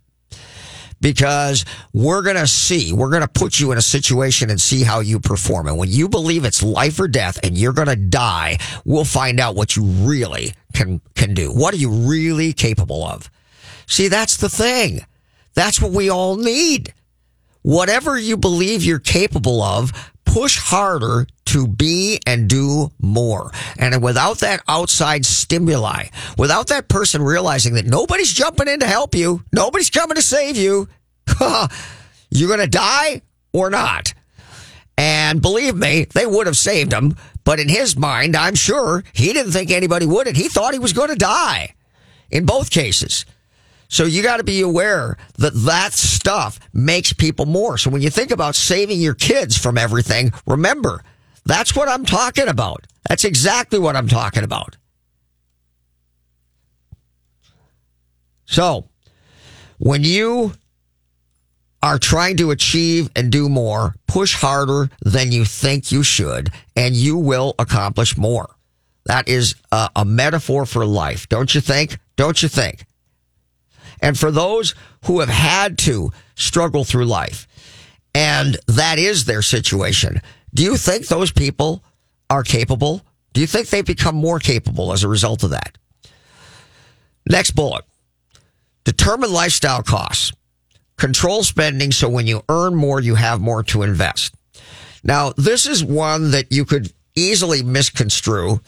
[1.04, 4.82] because we're going to see, we're going to put you in a situation and see
[4.82, 5.68] how you perform.
[5.68, 9.39] And when you believe it's life or death and you're going to die, we'll find
[9.39, 11.51] out what you really can, can do.
[11.51, 13.30] What are you really capable of?
[13.86, 15.06] See, that's the thing.
[15.54, 16.93] That's what we all need.
[17.62, 23.51] Whatever you believe you're capable of, push harder to be and do more.
[23.78, 26.05] And without that outside stimuli,
[26.38, 30.57] without that person realizing that nobody's jumping in to help you, nobody's coming to save
[30.57, 30.88] you,
[32.30, 33.21] you're going to die
[33.51, 34.13] or not.
[34.97, 37.15] And believe me, they would have saved him.
[37.43, 40.28] But in his mind, I'm sure he didn't think anybody would.
[40.28, 41.76] And he thought he was going to die
[42.32, 43.26] in both cases.
[43.93, 47.77] So you got to be aware that that stuff makes people more.
[47.77, 51.03] So when you think about saving your kids from everything, remember,
[51.45, 52.87] that's what I'm talking about.
[53.07, 54.77] That's exactly what I'm talking about.
[58.45, 58.89] So
[59.77, 60.53] when you
[61.83, 66.95] are trying to achieve and do more, push harder than you think you should, and
[66.95, 68.55] you will accomplish more.
[69.05, 71.99] That is a, a metaphor for life, don't you think?
[72.15, 72.87] Don't you think?
[74.04, 74.76] And for those
[75.06, 77.47] who have had to struggle through life,
[78.14, 80.22] and that is their situation,
[80.54, 81.84] do you think those people
[82.30, 83.01] are capable?
[83.32, 85.78] Do you think they become more capable as a result of that?
[87.28, 87.86] Next bullet.
[88.84, 90.34] Determine lifestyle costs.
[90.97, 94.36] Control spending so when you earn more, you have more to invest.
[95.04, 98.60] Now, this is one that you could easily misconstrue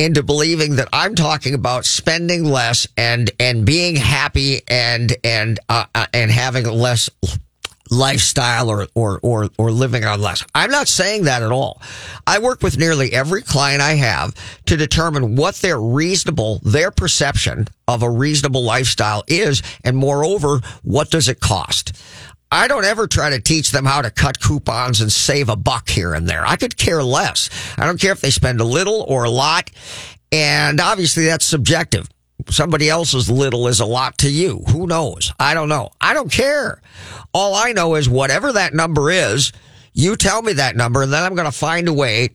[0.00, 5.84] into believing that I'm talking about spending less and and being happy and and uh,
[5.94, 7.10] uh, and having less
[7.90, 10.46] lifestyle or, or, or, or living on less.
[10.54, 11.82] I'm not saying that at all.
[12.26, 14.34] I work with nearly every client I have
[14.66, 19.62] to determine what their reasonable, their perception of a reasonable lifestyle is.
[19.82, 22.00] And moreover, what does it cost?
[22.52, 25.88] I don't ever try to teach them how to cut coupons and save a buck
[25.88, 26.44] here and there.
[26.44, 27.48] I could care less.
[27.78, 29.70] I don't care if they spend a little or a lot.
[30.32, 32.08] And obviously that's subjective.
[32.48, 34.64] Somebody else's little is a lot to you.
[34.70, 35.32] Who knows?
[35.38, 35.90] I don't know.
[36.00, 36.80] I don't care.
[37.32, 39.52] All I know is whatever that number is,
[39.92, 42.30] you tell me that number and then I'm going to find a way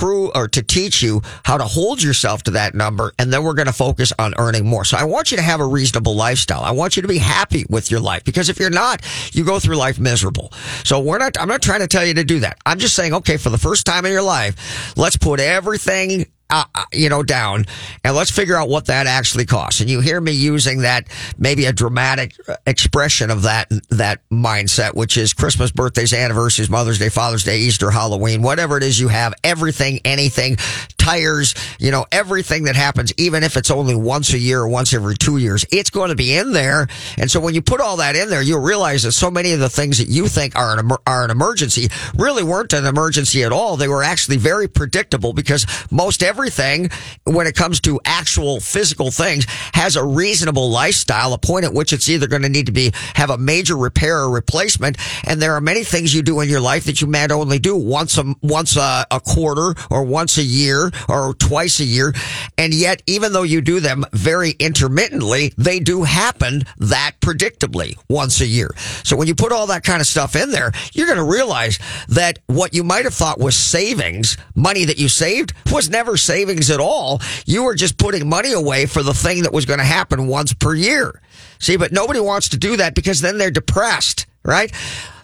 [0.00, 3.12] prove or to teach you how to hold yourself to that number.
[3.18, 4.84] And then we're going to focus on earning more.
[4.84, 6.62] So I want you to have a reasonable lifestyle.
[6.62, 9.60] I want you to be happy with your life because if you're not, you go
[9.60, 10.52] through life miserable.
[10.84, 12.58] So we're not, I'm not trying to tell you to do that.
[12.64, 16.64] I'm just saying, okay, for the first time in your life, let's put everything uh,
[16.92, 17.66] you know, down
[18.04, 19.80] and let's figure out what that actually costs.
[19.80, 22.34] And you hear me using that maybe a dramatic
[22.66, 27.90] expression of that, that mindset, which is Christmas, birthdays, anniversaries, Mother's Day, Father's Day, Easter,
[27.90, 30.56] Halloween, whatever it is you have, everything, anything,
[31.00, 34.92] tires, you know, everything that happens, even if it's only once a year or once
[34.92, 36.86] every two years, it's going to be in there.
[37.16, 39.60] And so when you put all that in there, you'll realize that so many of
[39.60, 43.50] the things that you think are an, are an emergency really weren't an emergency at
[43.50, 43.76] all.
[43.76, 46.90] They were actually very predictable because most everything
[47.24, 51.94] when it comes to actual physical things has a reasonable lifestyle, a point at which
[51.94, 54.98] it's either going to need to be, have a major repair or replacement.
[55.26, 57.74] And there are many things you do in your life that you might only do
[57.74, 62.14] once a, once a, a quarter or once a year or twice a year.
[62.58, 68.40] And yet, even though you do them very intermittently, they do happen that predictably once
[68.40, 68.70] a year.
[69.04, 71.78] So when you put all that kind of stuff in there, you're going to realize
[72.08, 76.70] that what you might have thought was savings, money that you saved was never savings
[76.70, 77.20] at all.
[77.46, 80.52] You were just putting money away for the thing that was going to happen once
[80.52, 81.20] per year.
[81.58, 84.72] See, but nobody wants to do that because then they're depressed, right?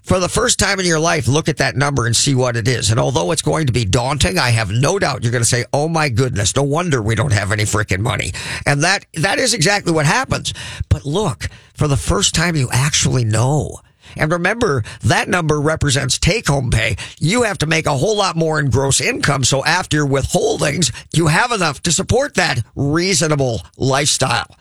[0.07, 2.69] For the first time in your life, look at that number and see what it
[2.69, 2.93] is.
[2.93, 5.65] And although it's going to be daunting, I have no doubt you're going to say,
[5.73, 8.33] "Oh my goodness, no wonder we don't have any freaking money."
[8.65, 10.55] And that that is exactly what happens.
[10.89, 13.81] But look, for the first time you actually know
[14.15, 16.97] and remember, that number represents take home pay.
[17.19, 19.43] You have to make a whole lot more in gross income.
[19.43, 24.55] So after withholdings, you have enough to support that reasonable lifestyle.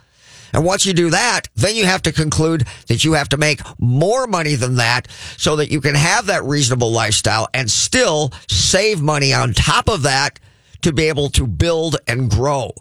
[0.54, 3.62] And once you do that, then you have to conclude that you have to make
[3.80, 9.02] more money than that so that you can have that reasonable lifestyle and still save
[9.02, 10.40] money on top of that
[10.82, 12.74] to be able to build and grow.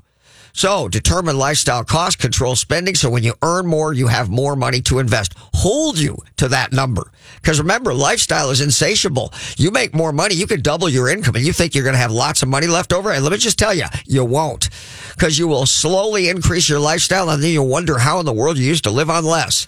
[0.54, 2.94] So determine lifestyle cost, control spending.
[2.94, 5.34] So when you earn more, you have more money to invest.
[5.52, 7.10] Hold you to that number.
[7.42, 9.32] Because remember, lifestyle is insatiable.
[9.56, 12.00] You make more money, you could double your income and you think you're going to
[12.00, 13.10] have lots of money left over.
[13.10, 14.70] And let me just tell you, you won't.
[15.10, 18.56] Because you will slowly increase your lifestyle and then you'll wonder how in the world
[18.56, 19.66] you used to live on less.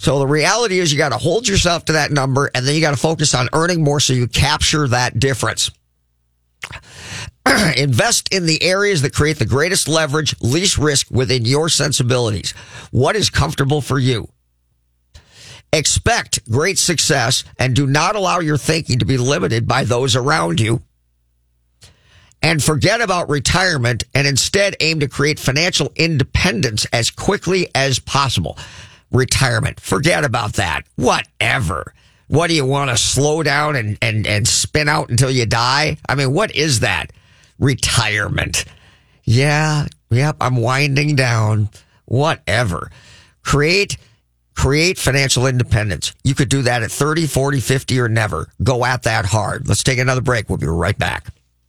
[0.00, 2.80] So the reality is you got to hold yourself to that number and then you
[2.80, 5.70] got to focus on earning more so you capture that difference.
[7.76, 12.52] Invest in the areas that create the greatest leverage, least risk within your sensibilities.
[12.90, 14.28] What is comfortable for you?
[15.72, 20.60] Expect great success and do not allow your thinking to be limited by those around
[20.60, 20.82] you.
[22.42, 28.58] And forget about retirement and instead aim to create financial independence as quickly as possible.
[29.10, 29.80] Retirement.
[29.80, 30.82] Forget about that.
[30.96, 31.94] Whatever.
[32.28, 35.96] What do you want to slow down and, and, and spin out until you die?
[36.08, 37.12] I mean, what is that?
[37.58, 38.64] Retirement.
[39.24, 41.70] Yeah, yep, I'm winding down.
[42.04, 42.90] Whatever.
[43.42, 43.96] Create
[44.54, 46.14] create financial independence.
[46.24, 48.48] You could do that at 30, 40, 50 or never.
[48.62, 49.68] Go at that hard.
[49.68, 50.48] Let's take another break.
[50.48, 51.26] We'll be right back.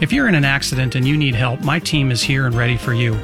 [0.00, 2.78] If you're in an accident and you need help, my team is here and ready
[2.78, 3.18] for you.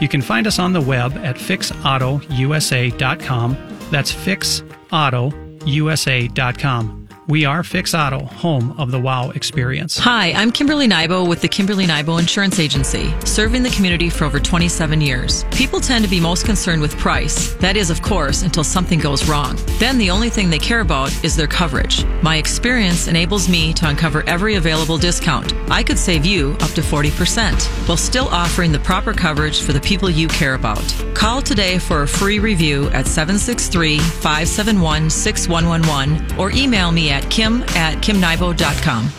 [0.00, 3.56] You can find us on the web at fixautousa.com.
[3.90, 6.97] That's fixautousa.com.
[7.28, 9.98] We are Fix Auto, home of the WOW experience.
[9.98, 14.40] Hi, I'm Kimberly Nybo with the Kimberly Nybo Insurance Agency, serving the community for over
[14.40, 15.44] 27 years.
[15.50, 17.52] People tend to be most concerned with price.
[17.56, 19.58] That is, of course, until something goes wrong.
[19.78, 22.02] Then the only thing they care about is their coverage.
[22.22, 25.52] My experience enables me to uncover every available discount.
[25.70, 29.80] I could save you up to 40% while still offering the proper coverage for the
[29.82, 30.82] people you care about.
[31.12, 37.62] Call today for a free review at 763 571 6111 or email me at kim
[37.76, 39.10] at kimnybo.com.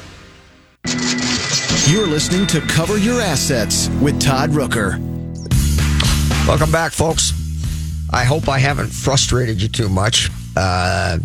[1.91, 4.99] You're listening to Cover Your Assets with Todd Rooker.
[6.47, 7.33] Welcome back, folks.
[8.11, 10.29] I hope I haven't frustrated you too much.
[10.55, 11.19] Uh,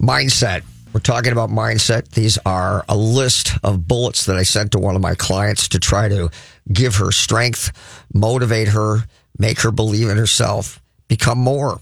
[0.00, 0.62] mindset.
[0.92, 2.10] We're talking about mindset.
[2.10, 5.78] These are a list of bullets that I sent to one of my clients to
[5.78, 6.30] try to
[6.72, 7.72] give her strength,
[8.12, 9.04] motivate her,
[9.38, 11.80] make her believe in herself, become more.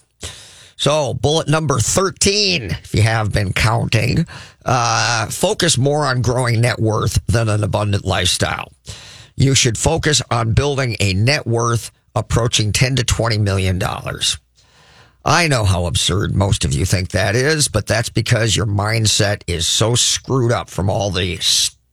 [0.76, 4.26] So, bullet number 13, if you have been counting,
[4.64, 8.70] uh, focus more on growing net worth than an abundant lifestyle.
[9.36, 14.38] You should focus on building a net worth approaching 10 to 20 million dollars.
[15.24, 19.42] I know how absurd most of you think that is, but that's because your mindset
[19.46, 21.40] is so screwed up from all the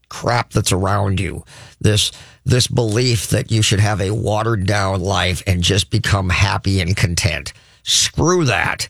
[0.10, 1.44] crap that's around you.
[1.82, 2.12] This,
[2.46, 6.96] this belief that you should have a watered down life and just become happy and
[6.96, 7.54] content.
[7.84, 8.90] Screw that.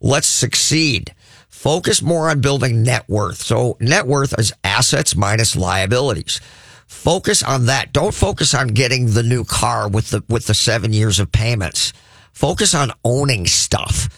[0.00, 1.14] Let's succeed.
[1.48, 3.38] Focus more on building net worth.
[3.38, 6.40] So net worth is assets minus liabilities.
[6.88, 7.92] Focus on that.
[7.92, 11.92] Don't focus on getting the new car with the, with the seven years of payments.
[12.32, 14.08] Focus on owning stuff.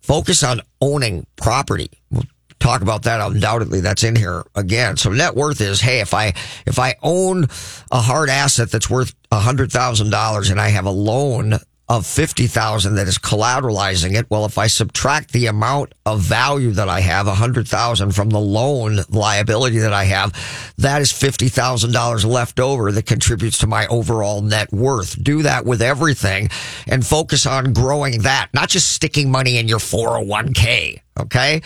[0.00, 1.90] Focus on owning property.
[2.10, 2.24] We'll
[2.58, 3.80] talk about that undoubtedly.
[3.80, 4.96] That's in here again.
[4.96, 6.34] So net worth is, hey, if I,
[6.66, 7.44] if I own
[7.90, 11.54] a hard asset that's worth a hundred thousand dollars and I have a loan
[11.88, 14.26] of 50,000 that is collateralizing it.
[14.30, 19.00] Well, if I subtract the amount of value that I have, 100,000 from the loan
[19.10, 20.32] liability that I have,
[20.78, 25.22] that is $50,000 left over that contributes to my overall net worth.
[25.22, 26.48] Do that with everything
[26.86, 31.00] and focus on growing that, not just sticking money in your 401k.
[31.20, 31.62] Okay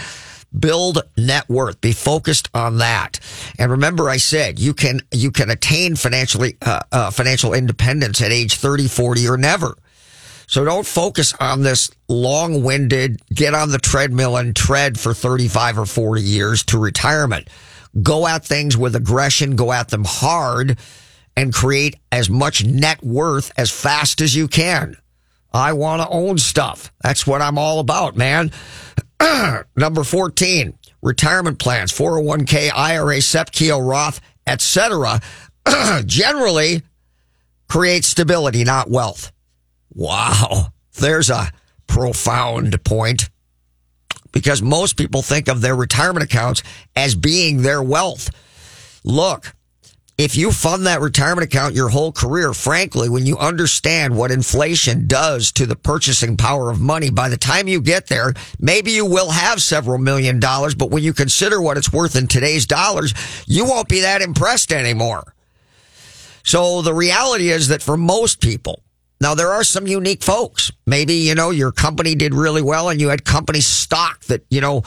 [0.58, 3.20] build net worth be focused on that
[3.58, 8.32] and remember i said you can you can attain financially uh, uh, financial independence at
[8.32, 9.76] age 30 40 or never
[10.48, 15.80] so don't focus on this long winded, get on the treadmill and tread for 35
[15.80, 17.48] or 40 years to retirement.
[18.02, 20.78] Go at things with aggression, go at them hard
[21.36, 24.96] and create as much net worth as fast as you can.
[25.52, 26.92] I want to own stuff.
[27.02, 28.50] That's what I'm all about, man.
[29.76, 35.20] Number 14, retirement plans, 401k, IRA, SEP, Keogh, Roth, etc.
[36.06, 36.82] generally
[37.68, 39.30] create stability, not wealth.
[39.94, 40.72] Wow.
[40.94, 41.50] There's a
[41.86, 43.30] profound point
[44.32, 46.62] because most people think of their retirement accounts
[46.94, 48.30] as being their wealth.
[49.04, 49.54] Look,
[50.18, 55.06] if you fund that retirement account your whole career, frankly, when you understand what inflation
[55.06, 59.06] does to the purchasing power of money, by the time you get there, maybe you
[59.06, 63.14] will have several million dollars, but when you consider what it's worth in today's dollars,
[63.46, 65.34] you won't be that impressed anymore.
[66.42, 68.82] So the reality is that for most people,
[69.20, 70.70] now there are some unique folks.
[70.86, 74.60] Maybe, you know, your company did really well and you had company stock that, you
[74.60, 74.82] know,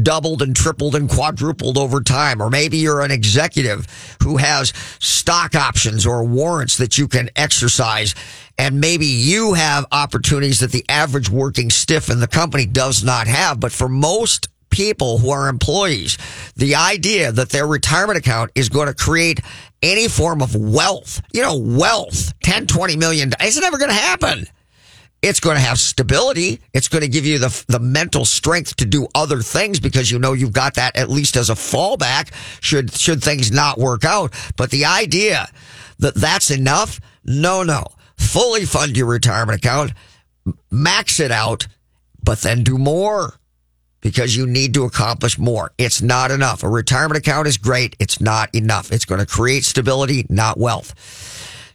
[0.00, 2.40] doubled and tripled and quadrupled over time.
[2.40, 3.86] Or maybe you're an executive
[4.22, 8.14] who has stock options or warrants that you can exercise.
[8.56, 13.26] And maybe you have opportunities that the average working stiff in the company does not
[13.26, 13.60] have.
[13.60, 16.18] But for most people who are employees,
[16.56, 19.38] the idea that their retirement account is going to create
[19.84, 24.46] any form of wealth, you know, wealth, 10, 20 million, it's never going to happen.
[25.22, 26.60] It's going to have stability.
[26.72, 30.18] It's going to give you the, the mental strength to do other things because you
[30.18, 34.34] know you've got that at least as a fallback should, should things not work out.
[34.56, 35.46] But the idea
[36.00, 37.84] that that's enough, no, no.
[38.16, 39.92] Fully fund your retirement account,
[40.70, 41.68] max it out,
[42.22, 43.34] but then do more
[44.04, 45.72] because you need to accomplish more.
[45.78, 46.62] It's not enough.
[46.62, 47.96] A retirement account is great.
[47.98, 48.92] It's not enough.
[48.92, 50.94] It's going to create stability, not wealth.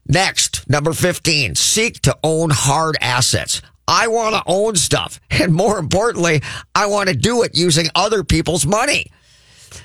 [0.07, 3.61] Next, number 15, seek to own hard assets.
[3.88, 5.19] I want to own stuff.
[5.32, 6.41] And more importantly,
[6.75, 9.07] I want to do it using other people's money.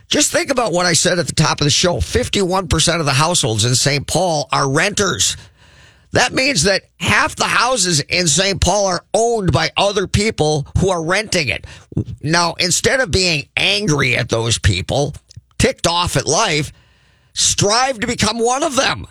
[0.08, 1.96] Just think about what I said at the top of the show.
[1.96, 4.06] 51% of the households in St.
[4.06, 5.36] Paul are renters.
[6.14, 8.60] That means that half the houses in St.
[8.60, 11.66] Paul are owned by other people who are renting it.
[12.22, 15.14] Now, instead of being angry at those people,
[15.58, 16.72] ticked off at life,
[17.32, 19.08] strive to become one of them.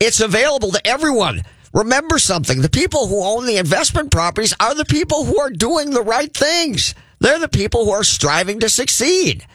[0.00, 1.42] It's available to everyone.
[1.74, 2.62] Remember something.
[2.62, 6.32] The people who own the investment properties are the people who are doing the right
[6.32, 6.94] things.
[7.20, 9.46] They're the people who are striving to succeed.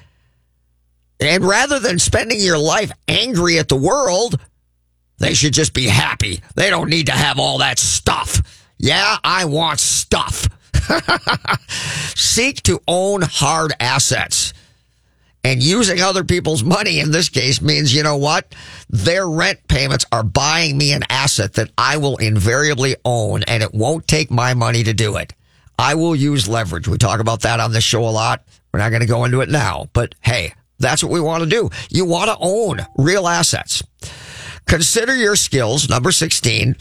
[1.20, 4.40] And rather than spending your life angry at the world,
[5.20, 6.42] they should just be happy.
[6.56, 8.42] They don't need to have all that stuff.
[8.78, 10.48] Yeah, I want stuff.
[12.16, 14.54] Seek to own hard assets.
[15.44, 18.54] And using other people's money in this case means, you know what?
[18.90, 23.74] Their rent payments are buying me an asset that I will invariably own and it
[23.74, 25.34] won't take my money to do it.
[25.78, 26.90] I will use leverage.
[26.90, 28.44] We talk about that on the show a lot.
[28.74, 31.50] We're not going to go into it now, but hey, that's what we want to
[31.50, 31.70] do.
[31.90, 33.82] You want to own real assets.
[34.70, 36.76] Consider your skills, number 16,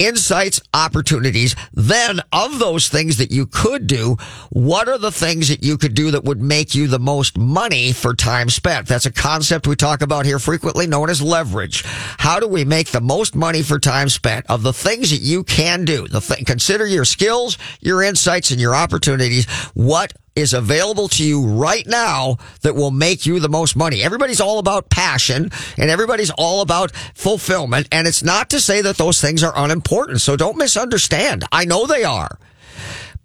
[0.00, 1.54] insights, opportunities.
[1.72, 4.16] Then of those things that you could do,
[4.50, 7.92] what are the things that you could do that would make you the most money
[7.92, 8.88] for time spent?
[8.88, 11.84] That's a concept we talk about here frequently known as leverage.
[11.86, 15.44] How do we make the most money for time spent of the things that you
[15.44, 16.08] can do?
[16.08, 19.46] The th- consider your skills, your insights, and your opportunities.
[19.74, 24.02] What is available to you right now that will make you the most money.
[24.02, 27.88] Everybody's all about passion and everybody's all about fulfillment.
[27.90, 30.20] And it's not to say that those things are unimportant.
[30.20, 31.44] So don't misunderstand.
[31.50, 32.38] I know they are.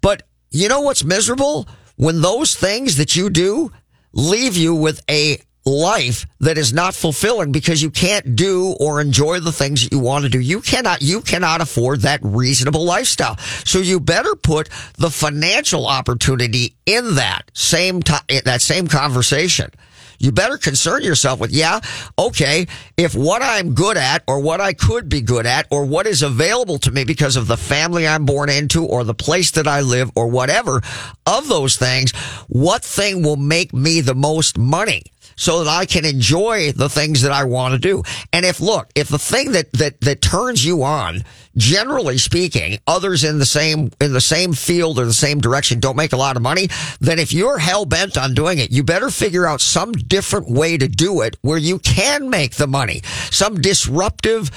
[0.00, 1.68] But you know what's miserable?
[1.96, 3.70] When those things that you do
[4.12, 9.40] leave you with a life that is not fulfilling because you can't do or enjoy
[9.40, 10.38] the things that you want to do.
[10.38, 13.38] You cannot, you cannot afford that reasonable lifestyle.
[13.64, 19.70] So you better put the financial opportunity in that same that same conversation.
[20.18, 21.80] You better concern yourself with, yeah,
[22.18, 26.06] okay, if what I'm good at or what I could be good at or what
[26.06, 29.66] is available to me because of the family I'm born into or the place that
[29.66, 30.82] I live or whatever
[31.26, 32.12] of those things,
[32.48, 35.02] what thing will make me the most money?
[35.36, 38.02] So that I can enjoy the things that I want to do.
[38.32, 41.24] And if look, if the thing that that that turns you on
[41.56, 45.96] generally speaking, others in the same in the same field or the same direction don't
[45.96, 46.68] make a lot of money,
[47.00, 50.76] then if you're hell bent on doing it, you better figure out some different way
[50.76, 53.02] to do it where you can make the money.
[53.30, 54.50] Some disruptive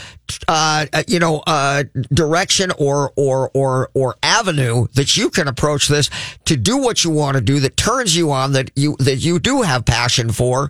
[0.48, 1.84] uh, you know, uh,
[2.14, 6.10] direction or, or, or, or avenue that you can approach this
[6.46, 9.40] to do what you want to do that turns you on, that you, that you
[9.40, 10.70] do have passion for,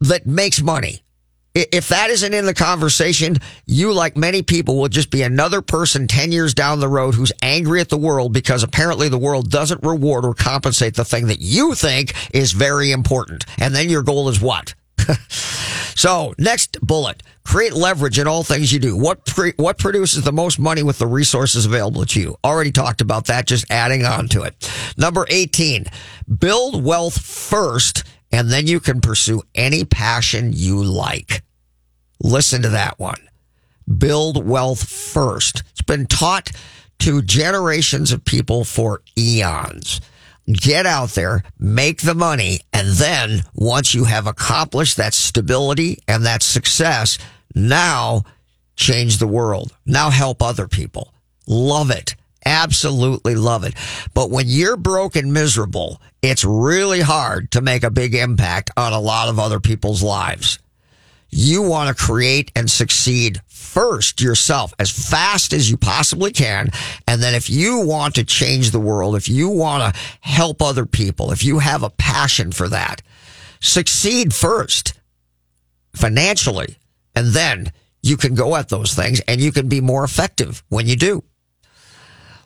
[0.00, 1.03] that makes money.
[1.54, 6.08] If that isn't in the conversation, you, like many people, will just be another person
[6.08, 9.84] 10 years down the road who's angry at the world because apparently the world doesn't
[9.84, 13.44] reward or compensate the thing that you think is very important.
[13.58, 14.74] And then your goal is what?
[15.28, 18.96] so next bullet, create leverage in all things you do.
[18.96, 22.36] What, pre- what produces the most money with the resources available to you?
[22.42, 24.68] Already talked about that, just adding on to it.
[24.96, 25.86] Number 18,
[26.36, 28.02] build wealth first
[28.34, 31.42] and then you can pursue any passion you like.
[32.20, 33.28] Listen to that one.
[33.98, 35.62] Build wealth first.
[35.70, 36.50] It's been taught
[37.00, 40.00] to generations of people for eons
[40.46, 46.26] get out there, make the money, and then once you have accomplished that stability and
[46.26, 47.18] that success,
[47.54, 48.22] now
[48.76, 49.74] change the world.
[49.86, 51.14] Now help other people.
[51.46, 52.14] Love it.
[52.46, 53.74] Absolutely love it.
[54.12, 58.92] But when you're broke and miserable, it's really hard to make a big impact on
[58.92, 60.58] a lot of other people's lives.
[61.30, 66.70] You want to create and succeed first yourself as fast as you possibly can.
[67.08, 70.86] And then if you want to change the world, if you want to help other
[70.86, 73.02] people, if you have a passion for that,
[73.60, 74.94] succeed first
[75.92, 76.76] financially.
[77.16, 77.72] And then
[78.02, 81.24] you can go at those things and you can be more effective when you do.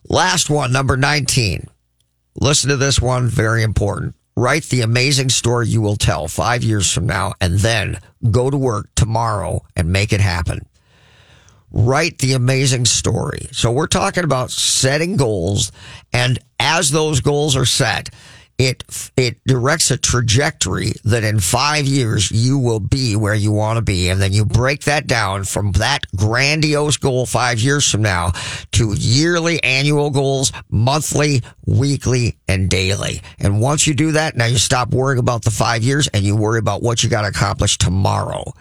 [0.05, 1.67] Last one, number 19.
[2.41, 4.15] Listen to this one, very important.
[4.37, 7.99] Write the amazing story you will tell five years from now and then
[8.31, 10.65] go to work tomorrow and make it happen.
[11.73, 13.49] Write the amazing story.
[13.51, 15.73] So we're talking about setting goals
[16.13, 18.11] and as those goals are set,
[18.59, 23.77] it it directs a trajectory that in five years you will be where you want
[23.77, 28.03] to be, and then you break that down from that grandiose goal five years from
[28.03, 28.33] now
[28.73, 33.23] to yearly, annual goals, monthly, weekly, and daily.
[33.39, 36.35] And once you do that, now you stop worrying about the five years and you
[36.35, 38.53] worry about what you got to accomplish tomorrow.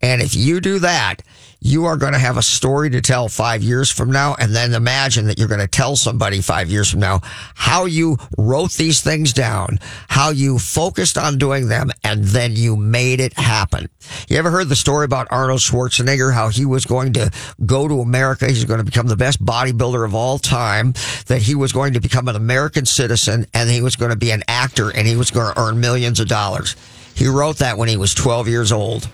[0.00, 1.22] And if you do that,
[1.62, 4.34] you are going to have a story to tell five years from now.
[4.38, 7.20] And then imagine that you're going to tell somebody five years from now
[7.54, 12.76] how you wrote these things down, how you focused on doing them, and then you
[12.76, 13.88] made it happen.
[14.28, 17.30] You ever heard the story about Arnold Schwarzenegger, how he was going to
[17.64, 18.48] go to America?
[18.48, 20.94] He's going to become the best bodybuilder of all time,
[21.26, 24.32] that he was going to become an American citizen and he was going to be
[24.32, 26.74] an actor and he was going to earn millions of dollars.
[27.14, 29.08] He wrote that when he was 12 years old.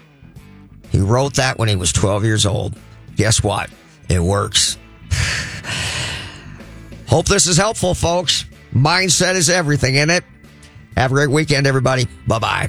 [0.91, 2.77] He wrote that when he was 12 years old.
[3.17, 3.71] Guess what?
[4.09, 4.79] It works.
[7.07, 8.45] Hope this is helpful, folks.
[8.75, 10.25] Mindset is everything in it.
[10.97, 12.07] Have a great weekend, everybody.
[12.27, 12.69] Bye bye.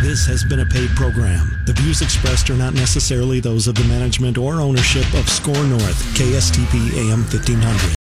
[0.00, 1.60] This has been a paid program.
[1.66, 6.02] The views expressed are not necessarily those of the management or ownership of SKOR North,
[6.16, 7.97] KSTP AM 1500.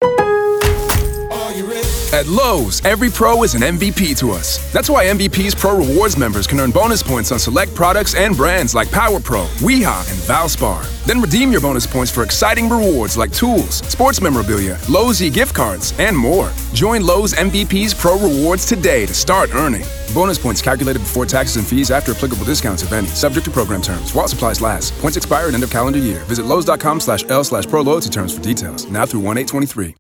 [2.17, 4.73] At Lowe's, every pro is an MVP to us.
[4.73, 8.75] That's why MVP's Pro Rewards members can earn bonus points on select products and brands
[8.75, 10.83] like Power Pro, Weehaw, and Valspar.
[11.05, 15.93] Then redeem your bonus points for exciting rewards like tools, sports memorabilia, Lowe's e-gift cards,
[15.99, 16.51] and more.
[16.73, 19.85] Join Lowe's MVP's Pro Rewards today to start earning.
[20.15, 23.09] Bonus points calculated before taxes and fees after applicable discounts, if any.
[23.09, 24.15] Subject to program terms.
[24.15, 24.99] While supplies last.
[25.01, 26.21] Points expire at end of calendar year.
[26.21, 28.87] Visit Lowe's.com slash L slash pro loyalty terms for details.
[28.87, 29.95] Now through 1 823.